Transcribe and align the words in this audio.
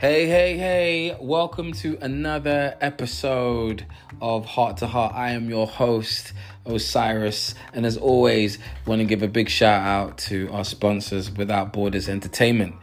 Hey, 0.00 0.28
hey, 0.28 0.56
hey, 0.56 1.16
welcome 1.20 1.72
to 1.72 1.98
another 2.00 2.76
episode 2.80 3.84
of 4.22 4.46
Heart 4.46 4.76
to 4.76 4.86
Heart. 4.86 5.12
I 5.12 5.32
am 5.32 5.50
your 5.50 5.66
host, 5.66 6.34
Osiris, 6.64 7.56
and 7.72 7.84
as 7.84 7.96
always, 7.96 8.60
want 8.86 9.00
to 9.00 9.04
give 9.04 9.24
a 9.24 9.26
big 9.26 9.48
shout 9.48 9.82
out 9.82 10.16
to 10.18 10.48
our 10.52 10.64
sponsors, 10.64 11.32
Without 11.32 11.72
Borders 11.72 12.08
Entertainment. 12.08 12.76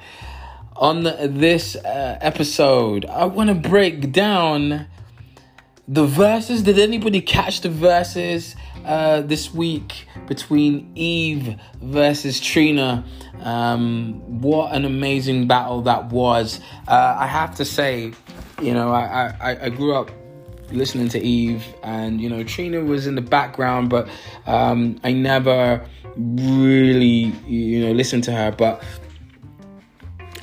On 0.75 1.03
this 1.03 1.77
uh, 1.77 2.17
episode, 2.19 3.05
I 3.05 3.23
want 3.23 3.47
to 3.47 3.55
break 3.55 4.11
down 4.11 4.85
the 5.87 6.05
Verzuz. 6.05 6.65
Did 6.65 6.77
anybody 6.77 7.21
catch 7.21 7.61
the 7.61 7.69
Verzuz 7.69 8.55
uh, 8.85 9.21
this 9.21 9.53
week 9.53 10.07
between 10.27 10.91
Eve 10.95 11.55
versus 11.81 12.39
Trina? 12.39 13.05
Um, 13.41 14.41
what 14.41 14.73
an 14.73 14.85
amazing 14.85 15.47
battle 15.47 15.81
that 15.83 16.07
was. 16.07 16.59
Uh, 16.87 17.15
I 17.19 17.27
have 17.27 17.55
to 17.55 17.65
say, 17.65 18.13
you 18.61 18.73
know, 18.73 18.91
I, 18.91 19.33
I, 19.39 19.65
I 19.65 19.69
grew 19.69 19.93
up 19.95 20.11
listening 20.71 21.09
to 21.09 21.19
Eve, 21.19 21.63
and 21.83 22.21
you 22.21 22.29
know, 22.29 22.43
Trina 22.43 22.81
was 22.81 23.07
in 23.07 23.15
the 23.15 23.21
background, 23.21 23.89
but 23.89 24.07
um, 24.47 24.99
I 25.03 25.13
never 25.13 25.85
really, 26.17 27.33
you 27.47 27.85
know, 27.85 27.91
listened 27.91 28.23
to 28.25 28.31
her. 28.31 28.51
But 28.51 28.83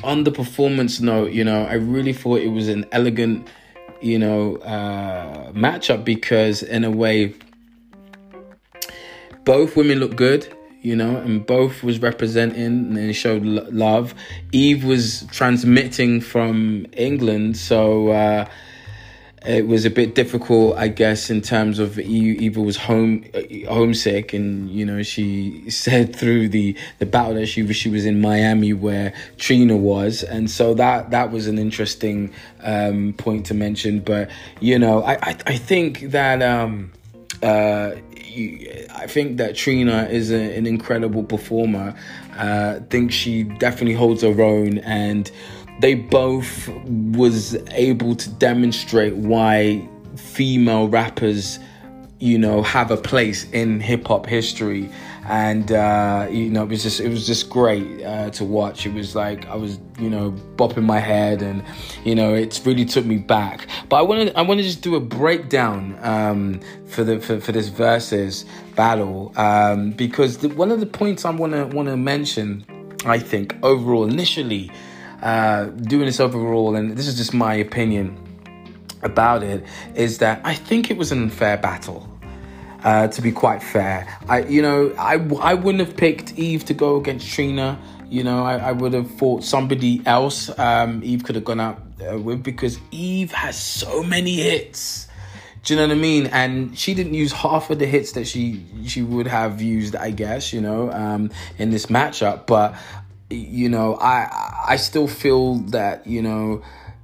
on 0.05 0.25
the 0.25 0.31
performance 0.31 1.01
note, 1.01 1.33
you 1.33 1.45
know, 1.45 1.65
I 1.65 1.75
really 1.75 2.13
thought 2.13 2.41
it 2.41 2.49
was 2.49 2.69
an 2.69 2.87
elegant, 2.93 3.49
you 4.01 4.19
know, 4.19 4.57
uh, 4.57 5.53
matchup 5.53 6.05
because 6.05 6.63
in 6.63 6.85
a 6.85 6.91
way, 6.91 7.35
both 9.45 9.77
women 9.77 9.99
looked 9.99 10.17
good 10.17 10.53
you 10.83 10.97
know, 10.97 11.17
and 11.17 11.47
both 11.47 11.85
was 11.85 12.03
representing 12.03 12.97
and 12.99 13.17
showed 13.17 13.45
love. 13.45 14.15
Eve 14.51 14.85
was 14.85 15.25
transmitting 15.31 16.21
from 16.21 16.87
England, 16.93 17.57
so 17.57 18.09
uh, 18.09 18.45
it 19.47 19.69
was 19.69 19.85
a 19.85 19.91
bit 19.91 20.17
difficult, 20.17 20.77
I 20.77 20.89
guess, 20.89 21.31
in 21.31 21.41
terms 21.41 21.79
of 21.79 22.01
Eve 22.01 22.57
was 22.57 22.77
home 22.77 23.25
uh, 23.33 23.43
homesick, 23.69 24.33
and 24.33 24.69
you 24.71 24.85
know, 24.85 25.05
she 25.05 25.65
said 25.71 26.17
through 26.17 26.49
the 26.49 26.77
the 26.99 27.07
battle 27.07 27.35
that 27.35 27.47
she 27.47 27.63
was 27.63 27.77
she 27.77 27.89
was 27.89 28.05
in 28.05 28.21
Miami 28.21 28.73
where 28.73 29.13
Trina 29.39 29.77
was, 29.77 30.25
and 30.25 30.51
so 30.51 30.75
that 30.75 31.11
that 31.13 31.31
was 31.31 31.47
an 31.47 31.59
interesting 31.59 32.33
um, 32.61 33.13
point 33.13 33.47
to 33.47 33.55
mention. 33.55 34.01
But 34.01 34.31
you 34.61 34.81
know, 34.81 35.05
I 35.05 35.13
I, 35.15 35.37
I 35.47 35.57
think 35.57 36.11
that. 36.11 36.43
Um, 36.43 36.91
uh, 37.43 37.97
I 38.95 39.07
think 39.07 39.37
that 39.39 39.55
Trina 39.57 40.09
is 40.11 40.31
a, 40.31 40.57
an 40.57 40.67
incredible 40.67 41.23
performer. 41.25 41.95
Uh, 42.37 42.77
I 42.77 42.81
think 42.91 43.13
she 43.13 43.45
definitely 43.45 43.95
holds 43.95 44.23
her 44.23 44.43
own, 44.43 44.79
and 44.79 45.31
they 45.81 45.95
both 45.95 46.69
was 46.87 47.55
able 47.73 48.15
to 48.17 48.31
demonstrate 48.31 49.17
why 49.17 49.87
female 50.17 50.89
rappers, 50.89 51.59
you 52.21 52.39
know, 52.39 52.63
have 52.63 52.91
a 52.91 52.97
place 52.97 53.51
in 53.53 53.81
hip 53.81 54.07
hop 54.07 54.27
history 54.27 54.91
and 55.25 55.71
uh, 55.71 56.27
you 56.31 56.51
know 56.51 56.65
it 56.65 56.69
was 56.69 56.83
just 56.83 57.01
it 57.01 57.09
was 57.09 57.27
just 57.27 57.49
great 57.49 58.03
uh, 58.03 58.31
to 58.31 58.45
watch. 58.45 58.87
It 58.87 58.93
was 58.93 59.15
like 59.15 59.47
I 59.47 59.55
was 59.55 59.79
you 59.99 60.11
know 60.11 60.33
bopping 60.57 60.85
my 60.85 60.99
head, 60.99 61.43
and 61.43 61.63
you 62.05 62.15
know 62.15 62.35
it 62.35 62.61
really 62.65 62.85
took 62.85 63.05
me 63.05 63.19
back. 63.19 63.69
But 63.89 63.97
I 63.97 64.03
wanted 64.03 64.35
I 64.35 64.43
want 64.43 64.59
to 64.59 64.65
just 64.65 64.83
do 64.83 64.97
a 64.97 65.01
breakdown 65.01 65.99
um, 66.03 66.61
for 66.87 67.05
the 67.05 67.21
for, 67.21 67.41
for 67.41 67.53
this 67.53 67.71
Verzuz 67.71 68.45
battle 68.75 69.33
um, 69.37 69.93
because 69.93 70.39
the, 70.39 70.49
one 70.49 70.73
of 70.73 70.81
the 70.81 70.87
points 70.87 71.25
I 71.25 71.31
want 71.31 71.53
to 71.53 71.67
want 71.67 71.89
to 71.89 71.97
mention, 71.97 72.65
I 73.05 73.19
think 73.19 73.57
overall 73.63 74.05
initially. 74.05 74.71
Uh, 75.23 75.67
doing 75.67 76.07
this 76.07 76.19
overall, 76.19 76.75
and 76.75 76.97
this 76.97 77.07
is 77.07 77.17
just 77.17 77.33
my 77.33 77.55
opinion 77.55 78.19
about 79.03 79.45
it, 79.45 79.65
is 79.95 80.19
that 80.19 80.41
I 80.43 80.53
think 80.53 80.91
it 80.91 80.97
was 80.97 81.13
an 81.13 81.23
unfair 81.23 81.57
battle. 81.57 82.12
Uh, 82.85 83.07
to 83.09 83.23
be 83.23 83.31
quite 83.31 83.63
fair, 83.63 84.09
I 84.29 84.41
you 84.43 84.61
know 84.61 84.93
I, 84.99 85.15
I 85.41 85.55
wouldn't 85.55 85.87
have 85.87 85.97
picked 85.97 86.37
Eve 86.39 86.65
to 86.65 86.75
go 86.75 86.97
against 86.97 87.29
Trina. 87.29 87.79
You 88.09 88.25
know 88.25 88.45
I, 88.45 88.57
I 88.57 88.73
would 88.73 88.93
have 88.93 89.11
thought 89.13 89.45
somebody 89.45 90.03
else 90.05 90.51
um, 90.59 91.01
Eve 91.05 91.23
could 91.25 91.37
have 91.37 91.45
gone 91.45 91.61
out 91.61 91.81
uh, 92.11 92.19
with 92.19 92.43
because 92.43 92.79
Eve 92.91 93.33
has 93.33 93.57
so 93.57 94.03
many 94.03 94.37
hits. 94.37 95.09
Do 95.65 95.75
you 95.75 95.81
know 95.81 95.87
what 95.87 95.97
I 95.97 96.01
mean? 96.01 96.27
And 96.27 96.77
she 96.77 96.93
didn't 96.93 97.15
use 97.15 97.31
half 97.31 97.71
of 97.71 97.79
the 97.79 97.87
hits 97.87 98.13
that 98.13 98.27
she 98.27 98.67
she 98.85 99.01
would 99.01 99.29
have 99.29 99.63
used, 99.63 99.95
I 99.95 100.11
guess. 100.11 100.53
You 100.53 100.61
know, 100.61 100.91
um, 100.91 101.31
in 101.59 101.71
this 101.71 101.87
matchup, 101.87 102.47
but 102.47 102.75
you 103.31 103.69
know 103.69 103.97
I 103.97 104.65
I 104.69 104.77
still 104.77 105.07
feel 105.07 105.57
that 105.71 106.07
you 106.07 106.21
know 106.21 106.63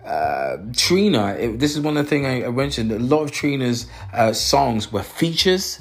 uh, 0.09 0.57
Trina, 0.75 1.35
it, 1.35 1.59
this 1.59 1.77
is 1.77 1.81
one 1.81 1.99
of 1.99 2.05
the 2.05 2.09
things 2.09 2.27
I, 2.27 2.47
I, 2.47 2.51
mentioned. 2.51 2.91
A 2.91 2.99
lot 2.99 3.25
of 3.25 3.31
Trina's 3.31 3.87
uh, 4.15 4.33
songs 4.33 4.91
were 4.91 5.03
features, 5.03 5.81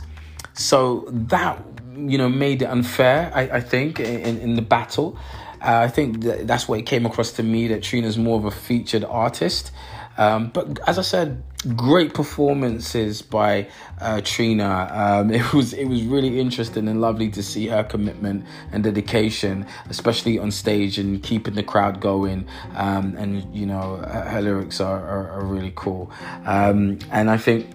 so 0.54 1.06
that 1.10 1.64
you 1.96 2.18
know 2.18 2.28
made 2.28 2.62
it 2.62 2.66
unfair. 2.66 3.32
I, 3.34 3.42
I 3.44 3.62
think 3.62 4.02
in, 4.02 4.38
in 4.40 4.56
the 4.56 4.62
battle, 4.62 5.18
uh, 5.62 5.80
I 5.80 5.88
think 5.88 6.24
that 6.24 6.46
that's 6.46 6.68
what 6.68 6.78
it 6.80 6.86
came 6.86 7.06
across 7.06 7.32
to 7.34 7.44
me 7.44 7.70
that 7.70 7.84
Trina's 7.84 8.18
more 8.18 8.38
of 8.38 8.44
a 8.44 8.52
featured 8.52 9.06
artist. 9.06 9.72
Um, 10.18 10.50
but 10.50 10.80
as 10.88 10.98
I 10.98 11.04
said, 11.04 11.44
great 11.76 12.14
performances 12.14 13.22
by 13.22 13.68
uh, 14.00 14.22
Trina. 14.24 14.90
Um, 14.92 15.32
it 15.32 15.54
was 15.54 15.74
it 15.74 15.86
was 15.86 16.04
really 16.04 16.40
interesting 16.40 16.88
and 16.88 17.02
lovely 17.02 17.30
to 17.32 17.44
see 17.44 17.68
her 17.68 17.84
commitment 17.84 18.46
and 18.72 18.84
dedication, 18.84 19.66
especially 19.90 20.40
on 20.40 20.52
stage 20.52 20.98
and 20.98 21.22
keeping 21.22 21.56
the 21.56 21.64
crowd 21.64 22.00
going. 22.00 22.48
Um, 22.76 23.16
and 23.18 23.54
you 23.56 23.66
know, 23.66 23.98
her, 23.98 24.42
lyrics 24.42 24.80
are, 24.80 25.00
are, 25.00 25.30
are, 25.32 25.46
really 25.46 25.74
cool. 25.76 26.12
Um, 26.46 27.00
and 27.12 27.30
I 27.30 27.38
think 27.38 27.68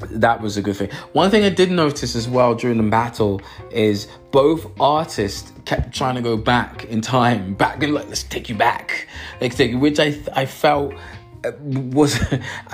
that 0.00 0.40
was 0.40 0.56
a 0.56 0.62
good 0.62 0.76
thing. 0.76 0.90
One 1.12 1.30
thing 1.30 1.44
I 1.44 1.48
did 1.48 1.70
notice 1.70 2.14
as 2.14 2.28
well 2.28 2.54
during 2.54 2.76
the 2.76 2.88
battle 2.88 3.40
is 3.70 4.06
both 4.30 4.66
artists 4.80 5.52
kept 5.64 5.92
trying 5.94 6.14
to 6.14 6.22
go 6.22 6.36
back 6.36 6.84
in 6.84 7.00
time, 7.00 7.54
back 7.54 7.82
and 7.82 7.94
like 7.94 8.08
let's 8.08 8.22
take 8.22 8.48
you 8.48 8.54
back, 8.54 9.08
let's 9.40 9.56
take 9.56 9.74
which 9.74 9.98
I 9.98 10.18
I 10.34 10.46
felt 10.46 10.94
was 11.60 12.18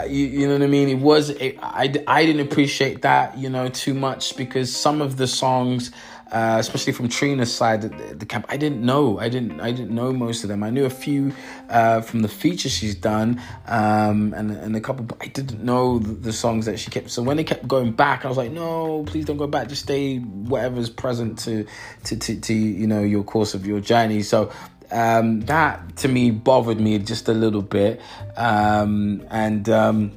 you, 0.09 0.27
you, 0.27 0.47
know 0.47 0.55
what 0.55 0.63
I 0.63 0.67
mean? 0.67 0.89
It 0.89 0.99
was 0.99 1.31
it, 1.31 1.59
I 1.63 1.93
I 2.07 2.27
didn't 2.27 2.41
appreciate 2.41 3.03
that 3.03 3.39
you 3.39 3.49
know 3.49 3.69
too 3.69 3.95
much 3.95 4.37
because 4.37 4.75
some 4.75 5.01
of 5.01 5.17
the 5.17 5.27
songs. 5.27 5.91
Uh, 6.33 6.57
especially 6.59 6.93
from 6.93 7.09
Trina's 7.09 7.55
side, 7.55 7.83
the, 7.83 8.15
the, 8.15 8.27
camp. 8.27 8.45
I 8.49 8.57
didn't 8.57 8.81
know. 8.81 9.21
I 9.21 9.29
didn't. 9.29 9.61
I 9.61 9.71
didn't 9.71 9.95
know 9.95 10.13
most 10.13 10.43
of 10.43 10.49
them. 10.49 10.65
I 10.65 10.71
knew 10.71 10.85
a 10.85 10.91
few 10.91 11.33
uh, 11.69 12.01
from 12.01 12.23
the 12.23 12.29
features 12.29 12.73
she's 12.73 12.97
done, 12.97 13.41
um, 13.69 14.35
and 14.35 14.51
and 14.51 14.75
a 14.75 14.81
couple. 14.81 15.05
But 15.05 15.19
I 15.21 15.27
didn't 15.27 15.63
know 15.63 16.01
the, 16.01 16.13
the, 16.15 16.33
songs 16.33 16.67
that 16.67 16.81
she 16.81 16.91
kept. 16.91 17.11
So 17.11 17.23
when 17.23 17.37
they 17.37 17.45
kept 17.45 17.69
going 17.69 17.93
back, 17.93 18.25
I 18.25 18.29
was 18.29 18.37
like, 18.37 18.51
no, 18.51 19.05
please 19.05 19.27
don't 19.27 19.37
go 19.37 19.47
back. 19.47 19.69
Just 19.69 19.83
stay 19.83 20.19
whatever's 20.19 20.91
present 20.91 21.39
to 21.41 21.67
to 22.05 22.17
to, 22.17 22.41
to 22.41 22.55
you 22.55 22.89
know 22.89 23.03
your 23.03 23.23
course 23.23 23.55
of 23.55 23.65
your 23.65 23.79
journey. 23.79 24.23
So 24.23 24.51
um, 24.95 25.41
that 25.43 25.97
to 25.97 26.09
me 26.09 26.31
bothered 26.31 26.81
me 26.81 26.99
just 26.99 27.29
a 27.29 27.35
little 27.35 27.63
bit. 27.63 28.01
Um, 28.37 29.27
and, 29.31 29.69
um, 29.69 30.13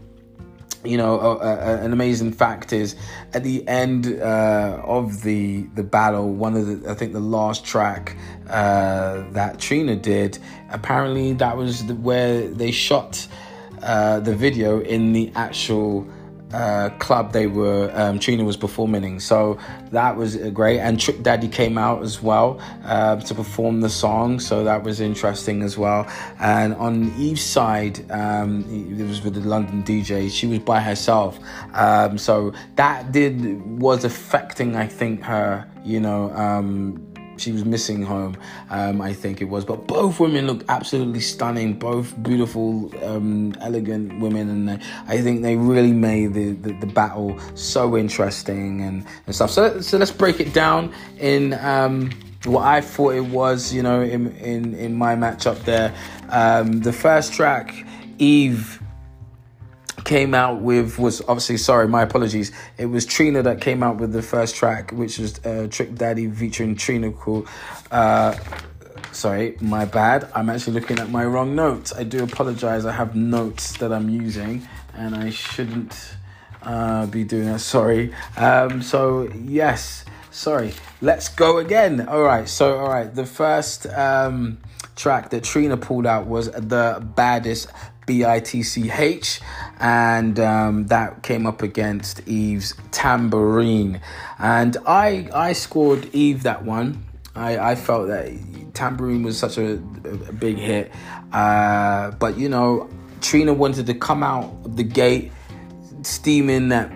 you 0.83 0.97
know, 0.97 1.39
an 1.39 1.91
amazing 1.91 2.31
fact 2.31 2.71
is 2.71 2.95
at 3.33 3.43
the 3.43 3.67
end 3.67 4.21
uh, 4.21 4.79
of 4.83 5.23
the 5.23 5.63
the 5.75 5.83
battle, 5.83 6.31
one 6.31 6.55
of 6.55 6.65
the 6.65 6.89
I 6.89 6.93
think 6.93 7.11
the 7.11 7.19
last 7.19 7.65
track 7.65 8.15
uh, 8.49 9.23
that 9.31 9.59
Trina 9.59 9.95
did, 9.95 10.39
apparently 10.69 11.33
that 11.33 11.57
was 11.57 11.85
the, 11.87 11.95
where 11.95 12.47
they 12.47 12.71
shot 12.71 13.27
uh, 13.81 14.19
the 14.21 14.35
video 14.35 14.79
in 14.79 15.11
the 15.11 15.31
actual 15.35 16.07
uh, 16.53 16.89
club 16.99 17.33
they 17.33 17.47
were 17.47 17.91
um, 17.93 18.19
Trina 18.19 18.43
was 18.43 18.57
performing 18.57 19.03
in. 19.03 19.19
So 19.19 19.59
that 19.91 20.15
was 20.15 20.37
great. 20.51 20.79
And 20.79 20.99
Trick 20.99 21.23
Daddy 21.23 21.47
came 21.47 21.77
out 21.77 22.03
as 22.03 22.21
well 22.21 22.59
uh, 22.85 23.17
to 23.17 23.35
perform 23.35 23.81
the 23.81 23.89
song. 23.89 24.39
So 24.39 24.63
that 24.63 24.83
was 24.83 24.99
interesting 24.99 25.61
as 25.61 25.77
well. 25.77 26.07
And 26.39 26.73
on 26.75 27.13
Eve's 27.17 27.43
side, 27.43 28.09
um, 28.11 28.63
it 28.99 29.05
was 29.05 29.21
with 29.21 29.33
the 29.35 29.41
London 29.41 29.83
DJ. 29.83 30.31
She 30.31 30.47
was 30.47 30.59
by 30.59 30.79
herself. 30.81 31.39
Um, 31.73 32.17
so 32.17 32.53
that 32.75 33.11
did 33.11 33.61
was 33.79 34.03
affecting, 34.03 34.75
I 34.75 34.87
think, 34.87 35.23
her. 35.23 35.69
You 35.83 36.01
know, 36.01 36.31
um, 36.31 37.06
she 37.37 37.51
was 37.51 37.65
missing 37.65 38.03
home, 38.03 38.37
um, 38.69 39.01
I 39.01 39.13
think 39.13 39.41
it 39.41 39.45
was. 39.45 39.65
But 39.65 39.87
both 39.87 40.19
women 40.19 40.47
looked 40.47 40.65
absolutely 40.69 41.21
stunning, 41.21 41.73
both 41.73 42.21
beautiful, 42.21 42.91
um, 43.03 43.53
elegant 43.61 44.19
women, 44.19 44.49
and 44.49 44.81
I 45.07 45.21
think 45.21 45.41
they 45.41 45.55
really 45.55 45.93
made 45.93 46.33
the, 46.33 46.51
the, 46.51 46.73
the, 46.73 46.87
battle 46.87 47.37
so 47.55 47.95
interesting 47.97 48.81
and, 48.81 49.05
and 49.25 49.35
stuff. 49.35 49.51
So, 49.51 49.81
so 49.81 49.97
let's 49.97 50.11
break 50.11 50.39
it 50.39 50.53
down 50.53 50.93
in 51.19 51.53
um, 51.53 52.09
what 52.45 52.65
I 52.65 52.81
thought 52.81 53.13
it 53.13 53.25
was, 53.25 53.73
you 53.73 53.83
know, 53.83 54.01
in, 54.01 54.35
in, 54.37 54.73
in 54.75 54.95
my 54.95 55.15
matchup 55.15 55.63
there. 55.63 55.93
Um, 56.29 56.81
the 56.81 56.93
first 56.93 57.33
track, 57.33 57.73
Eve 58.19 58.76
came 60.07 60.33
out 60.33 60.61
with 60.61 60.97
was 60.97 61.19
obviously 61.21 61.57
sorry 61.57 61.85
my 61.85 62.01
apologies 62.01 62.53
it 62.77 62.85
was 62.85 63.05
trina 63.05 63.43
that 63.43 63.59
came 63.59 63.83
out 63.83 63.97
with 63.97 64.13
the 64.13 64.21
first 64.21 64.55
track 64.55 64.91
which 64.91 65.19
was 65.19 65.45
uh, 65.45 65.67
trick 65.69 65.93
daddy 65.95 66.31
featuring 66.31 66.75
trina 66.75 67.11
called 67.11 67.45
uh, 67.91 68.33
Sorry, 69.11 69.57
my 69.61 69.85
bad. 69.85 70.29
I'm 70.35 70.47
actually 70.47 70.79
looking 70.79 70.99
at 70.99 71.09
my 71.09 71.25
wrong 71.25 71.55
notes. 71.55 71.91
I 71.91 72.03
do 72.03 72.23
apologize. 72.23 72.85
I 72.85 72.91
have 72.91 73.15
notes 73.15 73.75
that 73.79 73.91
I'm 73.91 74.09
using, 74.09 74.67
and 74.93 75.15
I 75.15 75.31
shouldn't 75.31 76.15
uh, 76.61 77.07
be 77.07 77.23
doing 77.23 77.45
that. 77.45 77.61
Sorry. 77.61 78.13
Um, 78.35 78.83
so 78.83 79.27
yes, 79.33 80.05
sorry. 80.29 80.73
Let's 81.01 81.29
go 81.29 81.57
again. 81.57 82.07
All 82.07 82.21
right. 82.21 82.47
So 82.47 82.77
all 82.77 82.89
right. 82.89 83.11
The 83.11 83.25
first 83.25 83.87
um, 83.87 84.59
track 84.95 85.31
that 85.31 85.43
Trina 85.43 85.77
pulled 85.77 86.05
out 86.05 86.27
was 86.27 86.51
the 86.51 87.03
baddest 87.15 87.69
B 88.07 88.25
I 88.25 88.39
T 88.39 88.63
C 88.63 88.89
H, 88.89 89.39
and 89.79 90.39
um, 90.39 90.87
that 90.87 91.21
came 91.21 91.45
up 91.45 91.61
against 91.61 92.27
Eve's 92.27 92.73
Tambourine, 92.89 94.01
and 94.39 94.75
I 94.87 95.29
I 95.31 95.53
scored 95.53 96.09
Eve 96.15 96.41
that 96.43 96.65
one. 96.65 97.03
I, 97.35 97.71
I 97.71 97.75
felt 97.75 98.07
that 98.07 98.31
Tambourine 98.73 99.23
was 99.23 99.37
such 99.37 99.57
a, 99.57 99.73
a 99.73 100.33
big 100.33 100.57
hit. 100.57 100.91
Uh, 101.31 102.11
but, 102.11 102.37
you 102.37 102.49
know, 102.49 102.89
Trina 103.21 103.53
wanted 103.53 103.85
to 103.87 103.93
come 103.93 104.23
out 104.23 104.45
of 104.65 104.75
the 104.75 104.83
gate 104.83 105.31
steaming 106.03 106.69
that 106.69 106.91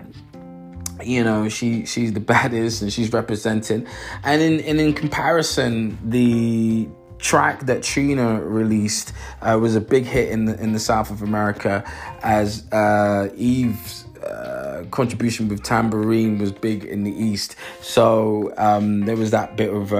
you 1.04 1.24
know 1.24 1.48
she 1.48 1.84
she's 1.84 2.12
the 2.12 2.20
baddest 2.32 2.80
and 2.80 2.92
she's 2.92 3.12
representing 3.12 3.84
and 4.22 4.40
in 4.40 4.60
and 4.60 4.80
in 4.80 4.94
comparison 4.94 5.98
the 6.08 6.88
track 7.22 7.66
that 7.66 7.82
Trina 7.82 8.42
released 8.42 9.12
uh, 9.40 9.56
was 9.58 9.74
a 9.76 9.80
big 9.80 10.04
hit 10.04 10.28
in 10.30 10.44
the 10.44 10.60
in 10.60 10.72
the 10.72 10.80
south 10.80 11.10
of 11.10 11.22
America 11.22 11.84
as 12.22 12.70
uh, 12.72 13.30
Eve's 13.36 14.04
uh, 14.22 14.84
contribution 14.90 15.48
with 15.48 15.62
tambourine 15.62 16.38
was 16.38 16.52
big 16.52 16.84
in 16.84 17.04
the 17.04 17.10
east. 17.10 17.56
So 17.80 18.52
um, 18.56 19.00
there 19.04 19.16
was 19.16 19.30
that 19.32 19.56
bit 19.56 19.72
of 19.72 19.92
a, 19.92 19.96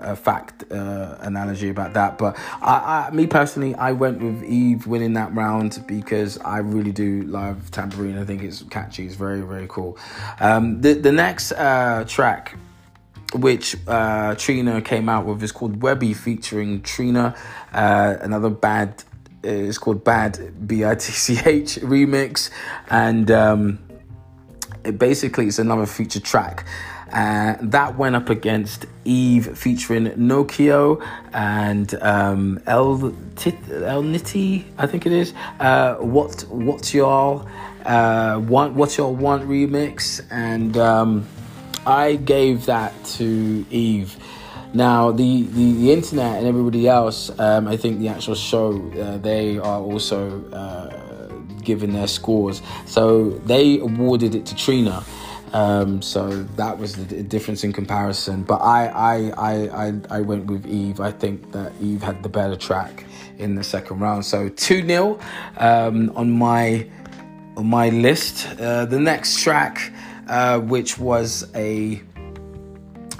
a, 0.00 0.12
a 0.12 0.16
fact 0.16 0.64
uh, 0.72 1.16
analogy 1.20 1.68
about 1.68 1.94
that. 1.94 2.18
But 2.18 2.36
I, 2.60 3.08
I, 3.08 3.14
me 3.14 3.26
personally 3.26 3.74
I 3.74 3.92
went 3.92 4.20
with 4.20 4.42
Eve 4.44 4.86
winning 4.86 5.12
that 5.14 5.34
round 5.34 5.84
because 5.86 6.38
I 6.38 6.58
really 6.58 6.92
do 6.92 7.22
love 7.22 7.70
tambourine. 7.70 8.18
I 8.18 8.24
think 8.24 8.42
it's 8.42 8.62
catchy. 8.64 9.06
It's 9.06 9.14
very 9.14 9.42
very 9.42 9.66
cool. 9.68 9.98
Um, 10.40 10.80
the, 10.80 10.94
the 10.94 11.12
next 11.12 11.52
uh, 11.52 12.04
track 12.06 12.56
which 13.36 13.76
uh, 13.86 14.34
Trina 14.36 14.80
came 14.82 15.08
out 15.08 15.26
with 15.26 15.42
is 15.42 15.52
called 15.52 15.80
Webbie 15.80 16.16
featuring 16.16 16.82
Trina, 16.82 17.36
uh, 17.72 18.16
another 18.20 18.50
bad 18.50 19.02
it's 19.42 19.78
called 19.78 20.02
Bad 20.02 20.66
B 20.66 20.84
I 20.84 20.94
T 20.94 21.12
C 21.12 21.38
H 21.44 21.76
remix, 21.82 22.50
and 22.90 23.30
um, 23.30 23.78
it 24.84 24.98
basically 24.98 25.46
it's 25.46 25.58
another 25.58 25.86
feature 25.86 26.20
track. 26.20 26.66
Uh, 27.12 27.54
that 27.62 27.96
went 27.96 28.16
up 28.16 28.28
against 28.30 28.86
Eve 29.04 29.56
featuring 29.56 30.06
Nokio 30.16 31.00
and 31.32 31.94
um, 32.02 32.60
El 32.66 33.04
El 33.04 34.02
Nitty, 34.02 34.64
I 34.76 34.86
think 34.88 35.06
it 35.06 35.12
is. 35.12 35.32
Uh, 35.60 35.94
what 35.96 36.44
what's 36.48 36.92
y'all 36.92 37.48
uh, 37.84 38.40
want? 38.44 38.74
What's 38.74 38.98
your 38.98 39.14
want 39.14 39.48
remix? 39.48 40.26
And 40.32 40.76
um, 40.76 41.28
I 41.86 42.16
gave 42.16 42.66
that 42.66 42.92
to 43.16 43.64
Eve 43.70 44.16
now, 44.76 45.10
the, 45.10 45.44
the, 45.44 45.72
the 45.72 45.92
internet 45.92 46.36
and 46.36 46.46
everybody 46.46 46.86
else, 46.86 47.30
um, 47.38 47.66
I 47.66 47.78
think 47.78 47.98
the 47.98 48.08
actual 48.08 48.34
show, 48.34 48.92
uh, 49.00 49.16
they 49.16 49.56
are 49.56 49.80
also 49.80 50.44
uh, 50.52 51.32
given 51.62 51.94
their 51.94 52.06
scores. 52.06 52.60
So 52.84 53.30
they 53.30 53.78
awarded 53.78 54.34
it 54.34 54.44
to 54.46 54.54
Trina. 54.54 55.02
Um, 55.54 56.02
so 56.02 56.42
that 56.56 56.76
was 56.76 56.94
the 56.96 57.22
difference 57.22 57.64
in 57.64 57.72
comparison. 57.72 58.42
But 58.42 58.56
I, 58.56 58.88
I, 58.88 59.16
I, 59.30 59.86
I, 59.86 60.00
I 60.10 60.20
went 60.20 60.44
with 60.44 60.66
Eve. 60.66 61.00
I 61.00 61.10
think 61.10 61.52
that 61.52 61.72
Eve 61.80 62.02
had 62.02 62.22
the 62.22 62.28
better 62.28 62.56
track 62.56 63.06
in 63.38 63.54
the 63.54 63.64
second 63.64 64.00
round. 64.00 64.26
So 64.26 64.50
2 64.50 64.86
0 64.86 65.18
um, 65.56 66.12
on 66.14 66.30
my 66.32 66.86
on 67.56 67.66
my 67.66 67.88
list. 67.88 68.46
Uh, 68.60 68.84
the 68.84 69.00
next 69.00 69.40
track, 69.42 69.92
uh, 70.28 70.58
which 70.60 70.98
was 70.98 71.50
a 71.54 72.02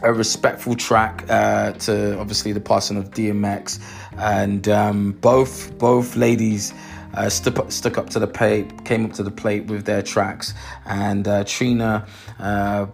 a 0.02 0.12
respectful 0.12 0.74
track 0.74 1.24
uh, 1.30 1.72
to 1.72 2.18
obviously 2.18 2.52
the 2.52 2.60
passing 2.60 2.96
of 2.96 3.10
DMX, 3.10 3.80
and 4.18 4.68
um, 4.68 5.12
both 5.12 5.76
both 5.78 6.16
ladies 6.16 6.74
uh, 7.14 7.28
stuck, 7.28 7.70
stuck 7.70 7.98
up 7.98 8.10
to 8.10 8.18
the 8.18 8.26
plate, 8.26 8.84
came 8.84 9.04
up 9.04 9.12
to 9.14 9.22
the 9.22 9.30
plate 9.30 9.66
with 9.66 9.84
their 9.84 10.02
tracks, 10.02 10.54
and 10.84 11.26
uh, 11.26 11.44
Trina. 11.44 12.06
Uh, 12.38 12.86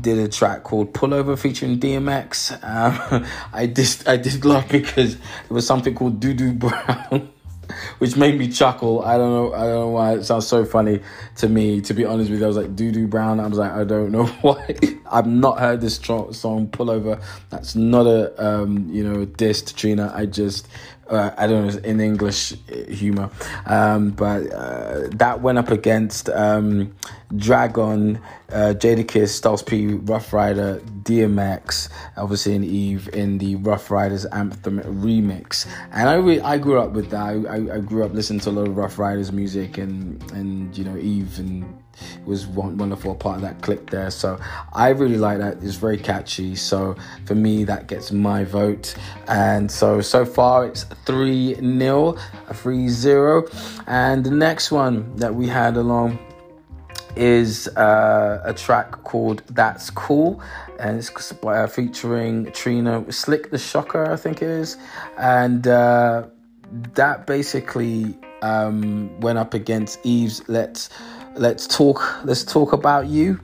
did 0.00 0.16
a 0.18 0.28
track 0.28 0.62
called 0.62 0.92
Pullover 0.94 1.36
featuring 1.36 1.80
DMX. 1.80 2.52
Um, 2.62 3.26
I 3.52 3.66
just 3.66 4.08
I 4.08 4.16
did 4.16 4.44
laugh 4.44 4.68
because 4.68 5.14
it 5.14 5.50
was 5.50 5.66
something 5.66 5.92
called 5.92 6.20
Doo 6.20 6.34
Doo 6.34 6.52
Brown 6.52 7.32
which 7.98 8.16
made 8.16 8.38
me 8.38 8.48
chuckle. 8.48 9.02
I 9.02 9.16
don't 9.16 9.32
know. 9.32 9.52
I 9.52 9.60
don't 9.64 9.74
know 9.74 9.88
why 9.88 10.14
it 10.14 10.24
sounds 10.24 10.46
so 10.46 10.64
funny 10.64 11.00
to 11.36 11.48
me. 11.48 11.80
To 11.82 11.94
be 11.94 12.04
honest 12.04 12.30
with 12.30 12.40
you, 12.40 12.44
I 12.44 12.48
was 12.48 12.56
like 12.56 12.74
Doo 12.76 12.92
Doo 12.92 13.06
Brown. 13.06 13.40
I 13.40 13.46
was 13.46 13.58
like, 13.58 13.72
I 13.72 13.84
don't 13.84 14.12
know 14.12 14.26
why. 14.42 14.76
I've 15.10 15.26
not 15.26 15.58
heard 15.58 15.80
this 15.80 15.96
song 15.96 16.68
Pullover. 16.68 17.22
That's 17.50 17.74
not 17.74 18.06
a 18.06 18.44
um, 18.44 18.88
you 18.90 19.04
know 19.04 19.24
diss 19.24 19.62
to 19.62 19.74
Trina. 19.74 20.12
I 20.14 20.26
just 20.26 20.68
uh, 21.10 21.30
I 21.36 21.46
don't 21.46 21.66
know 21.66 21.80
in 21.80 22.00
English 22.00 22.52
uh, 22.52 22.90
humor, 22.90 23.30
um, 23.66 24.10
but 24.10 24.52
uh, 24.52 25.08
that 25.12 25.40
went 25.40 25.58
up 25.58 25.70
against 25.70 26.28
um, 26.30 26.94
Drag-On, 27.34 28.20
uh, 28.50 28.74
Jadakiss, 28.76 29.28
Styles 29.28 29.62
P, 29.62 29.86
Ruff 29.86 30.32
Ryder, 30.32 30.80
DMX, 31.02 31.88
obviously 32.16 32.54
in 32.54 32.64
Eve 32.64 33.08
in 33.12 33.38
the 33.38 33.56
Ruff 33.56 33.90
Ryders 33.90 34.26
Anthem 34.26 34.80
remix. 34.80 35.66
And 35.92 36.08
I 36.08 36.14
re- 36.14 36.40
I 36.40 36.58
grew 36.58 36.78
up 36.78 36.92
with 36.92 37.10
that. 37.10 37.22
I, 37.22 37.32
I, 37.32 37.76
I, 37.76 37.80
grew 37.80 38.04
up 38.04 38.12
listening 38.12 38.40
to 38.40 38.50
a 38.50 38.52
lot 38.52 38.68
of 38.68 38.76
Ruff 38.76 38.98
Ryders 38.98 39.32
music 39.32 39.78
and 39.78 40.22
and 40.32 40.76
you 40.76 40.84
know 40.84 40.96
Eve 40.96 41.38
and 41.38 41.77
was 42.24 42.46
one 42.46 42.76
wonderful 42.76 43.14
part 43.14 43.36
of 43.36 43.42
that 43.42 43.62
clip 43.62 43.90
there. 43.90 44.10
So 44.10 44.38
I 44.72 44.88
really 44.90 45.18
like 45.18 45.38
that. 45.38 45.62
It's 45.62 45.76
very 45.76 45.98
catchy. 45.98 46.54
So 46.54 46.96
for 47.26 47.34
me, 47.34 47.64
that 47.64 47.86
gets 47.86 48.12
my 48.12 48.44
vote. 48.44 48.94
And 49.26 49.70
so 49.70 50.00
so 50.00 50.24
far 50.24 50.66
it's 50.66 50.84
three 51.06 51.54
0 51.54 52.16
a 52.48 52.54
three 52.54 52.88
zero. 52.88 53.44
And 53.86 54.24
the 54.24 54.30
next 54.30 54.70
one 54.70 55.16
that 55.16 55.34
we 55.34 55.46
had 55.46 55.76
along 55.76 56.18
is 57.16 57.68
uh, 57.68 58.40
a 58.44 58.54
track 58.54 58.92
called 59.02 59.42
That's 59.50 59.90
Cool, 59.90 60.40
and 60.78 60.98
it's 60.98 61.34
uh, 61.42 61.66
featuring 61.66 62.52
Trina 62.52 63.02
Silkk 63.02 63.50
the 63.50 63.58
Shocker, 63.58 64.10
I 64.10 64.16
think 64.16 64.40
it 64.40 64.48
is, 64.48 64.76
and 65.18 65.66
uh, 65.66 66.26
that 66.94 67.26
basically 67.26 68.16
um, 68.42 69.18
went 69.20 69.38
up 69.38 69.54
against 69.54 70.04
Eve's 70.04 70.48
Let's 70.48 70.90
Let's 71.34 71.66
Talk 71.66 72.24
Let's 72.24 72.44
Talk 72.44 72.72
About 72.72 73.06
You, 73.06 73.40